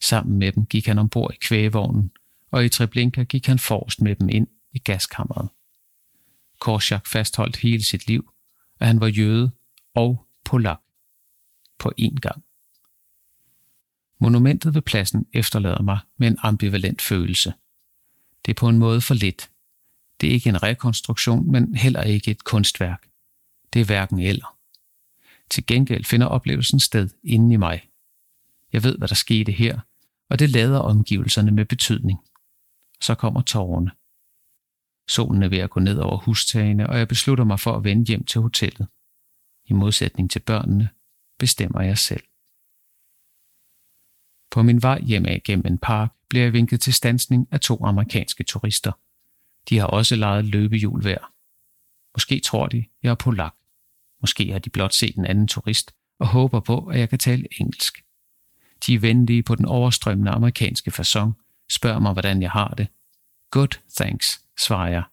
Sammen 0.04 0.38
med 0.40 0.52
dem 0.52 0.66
gik 0.66 0.86
han 0.86 1.00
ombord 1.00 1.34
i 1.34 1.38
kvægevognen, 1.42 2.12
og 2.52 2.66
i 2.66 2.70
Treblinka 2.70 3.24
gik 3.24 3.46
han 3.46 3.60
forrest 3.60 4.02
med 4.02 4.16
dem 4.16 4.30
ind 4.30 4.48
i 4.72 4.80
gaskammeret. 4.80 5.50
Korczak 6.60 7.08
fastholdt 7.08 7.58
hele 7.58 7.84
sit 7.84 8.08
liv, 8.08 8.32
at 8.80 8.88
han 8.88 9.00
var 9.00 9.08
jøde 9.08 9.52
og 9.94 10.28
polak 10.46 10.80
på 11.80 11.92
én 12.02 12.16
gang. 12.16 12.44
Monumentet 14.20 14.74
ved 14.74 14.82
pladsen 14.82 15.26
efterlader 15.34 15.82
mig 15.82 16.00
med 16.18 16.28
en 16.28 16.38
ambivalent 16.44 17.02
følelse. 17.02 17.54
Det 18.46 18.52
er 18.52 18.60
på 18.60 18.70
en 18.70 18.78
måde 18.78 19.02
for 19.02 19.14
lidt. 19.14 19.52
Det 20.22 20.30
er 20.30 20.34
ikke 20.34 20.50
en 20.50 20.64
rekonstruktion, 20.64 21.52
men 21.52 21.76
heller 21.76 22.02
ikke 22.02 22.32
et 22.32 22.44
kunstværk. 22.44 23.08
Det 23.74 23.82
er 23.82 23.86
hverken 23.86 24.20
eller. 24.20 24.57
Til 25.50 25.66
gengæld 25.66 26.04
finder 26.04 26.28
oplevelsen 26.28 26.80
sted 26.80 27.10
inden 27.24 27.52
i 27.52 27.56
mig. 27.56 27.90
Jeg 28.74 28.84
ved, 28.84 28.98
hvad 28.98 29.08
der 29.08 29.16
skete 29.16 29.52
her, 29.52 29.80
og 30.30 30.40
det 30.40 30.50
lader 30.50 30.80
omgivelserne 30.80 31.52
med 31.52 31.66
betydning. 31.66 32.20
Så 33.02 33.16
kommer 33.16 33.42
tårerne. 33.42 33.92
Solen 35.08 35.44
er 35.44 35.48
ved 35.48 35.58
at 35.58 35.70
gå 35.70 35.80
ned 35.80 35.98
over 35.98 36.18
hustagene, 36.18 36.90
og 36.90 36.98
jeg 36.98 37.08
beslutter 37.08 37.44
mig 37.44 37.60
for 37.60 37.76
at 37.76 37.84
vende 37.84 38.06
hjem 38.06 38.24
til 38.24 38.42
hotellet. 38.42 38.88
I 39.66 39.74
modsætning 39.74 40.32
til 40.32 40.40
børnene 40.40 40.90
bestemmer 41.40 41.82
jeg 41.82 41.98
selv. 41.98 42.24
På 44.52 44.64
min 44.64 44.82
vej 44.82 45.02
hjem 45.02 45.26
af 45.26 45.42
gennem 45.46 45.66
en 45.66 45.78
park 45.78 46.12
bliver 46.30 46.44
jeg 46.44 46.54
vinket 46.54 46.82
til 46.82 46.94
stansning 46.94 47.48
af 47.52 47.60
to 47.60 47.86
amerikanske 47.86 48.44
turister. 48.44 48.92
De 49.70 49.78
har 49.78 49.88
også 49.88 50.16
lejet 50.16 50.46
løbehjul 50.46 51.02
hver. 51.02 51.34
Måske 52.16 52.40
tror 52.40 52.68
de, 52.68 52.86
jeg 53.04 53.10
er 53.10 53.16
polak. 53.16 53.56
Måske 54.22 54.52
har 54.52 54.60
de 54.60 54.70
blot 54.70 54.94
set 54.94 55.16
en 55.16 55.26
anden 55.26 55.48
turist 55.48 55.96
og 56.20 56.28
håber 56.28 56.60
på, 56.60 56.86
at 56.86 57.00
jeg 57.00 57.10
kan 57.10 57.20
tale 57.20 57.48
engelsk. 57.60 58.04
De 58.86 58.94
er 58.94 59.00
venlige 59.00 59.44
på 59.44 59.56
den 59.56 59.66
overstrømmende 59.66 60.32
amerikanske 60.32 60.92
façon, 61.00 61.32
spørger 61.72 62.00
mig, 62.00 62.14
hvordan 62.14 62.42
jeg 62.42 62.52
har 62.52 62.68
det. 62.68 62.88
Good, 63.52 63.80
thanks, 63.96 64.42
svarer 64.60 64.90
jeg. 64.90 65.04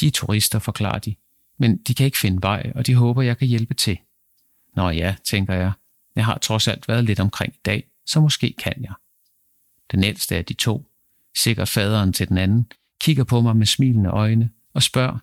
De 0.00 0.06
er 0.06 0.10
turister, 0.10 0.58
forklarer 0.58 0.98
de, 0.98 1.14
men 1.58 1.76
de 1.76 1.94
kan 1.94 2.06
ikke 2.06 2.18
finde 2.18 2.42
vej, 2.42 2.72
og 2.74 2.86
de 2.86 2.94
håber, 2.94 3.22
jeg 3.22 3.38
kan 3.38 3.48
hjælpe 3.48 3.74
til. 3.74 3.98
Nå 4.76 4.90
ja, 4.90 5.16
tænker 5.24 5.54
jeg. 5.54 5.72
Jeg 6.16 6.24
har 6.24 6.38
trods 6.38 6.68
alt 6.68 6.88
været 6.88 7.04
lidt 7.04 7.20
omkring 7.20 7.54
i 7.54 7.60
dag, 7.64 7.88
så 8.06 8.20
måske 8.20 8.54
kan 8.58 8.82
jeg. 8.82 8.94
Den 9.92 10.04
ældste 10.04 10.36
af 10.36 10.44
de 10.44 10.54
to, 10.54 10.86
sikkert 11.36 11.68
faderen 11.68 12.12
til 12.12 12.28
den 12.28 12.38
anden, 12.38 12.72
kigger 13.00 13.24
på 13.24 13.40
mig 13.40 13.56
med 13.56 13.66
smilende 13.66 14.10
øjne 14.10 14.50
og 14.74 14.82
spørger, 14.82 15.18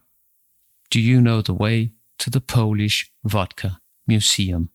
Do 0.94 1.00
you 1.00 1.22
know 1.22 1.42
the 1.42 1.54
way 1.54 1.90
to 2.22 2.30
the 2.30 2.40
Polish 2.40 3.12
Vodka 3.24 3.80
Museum? 4.08 4.70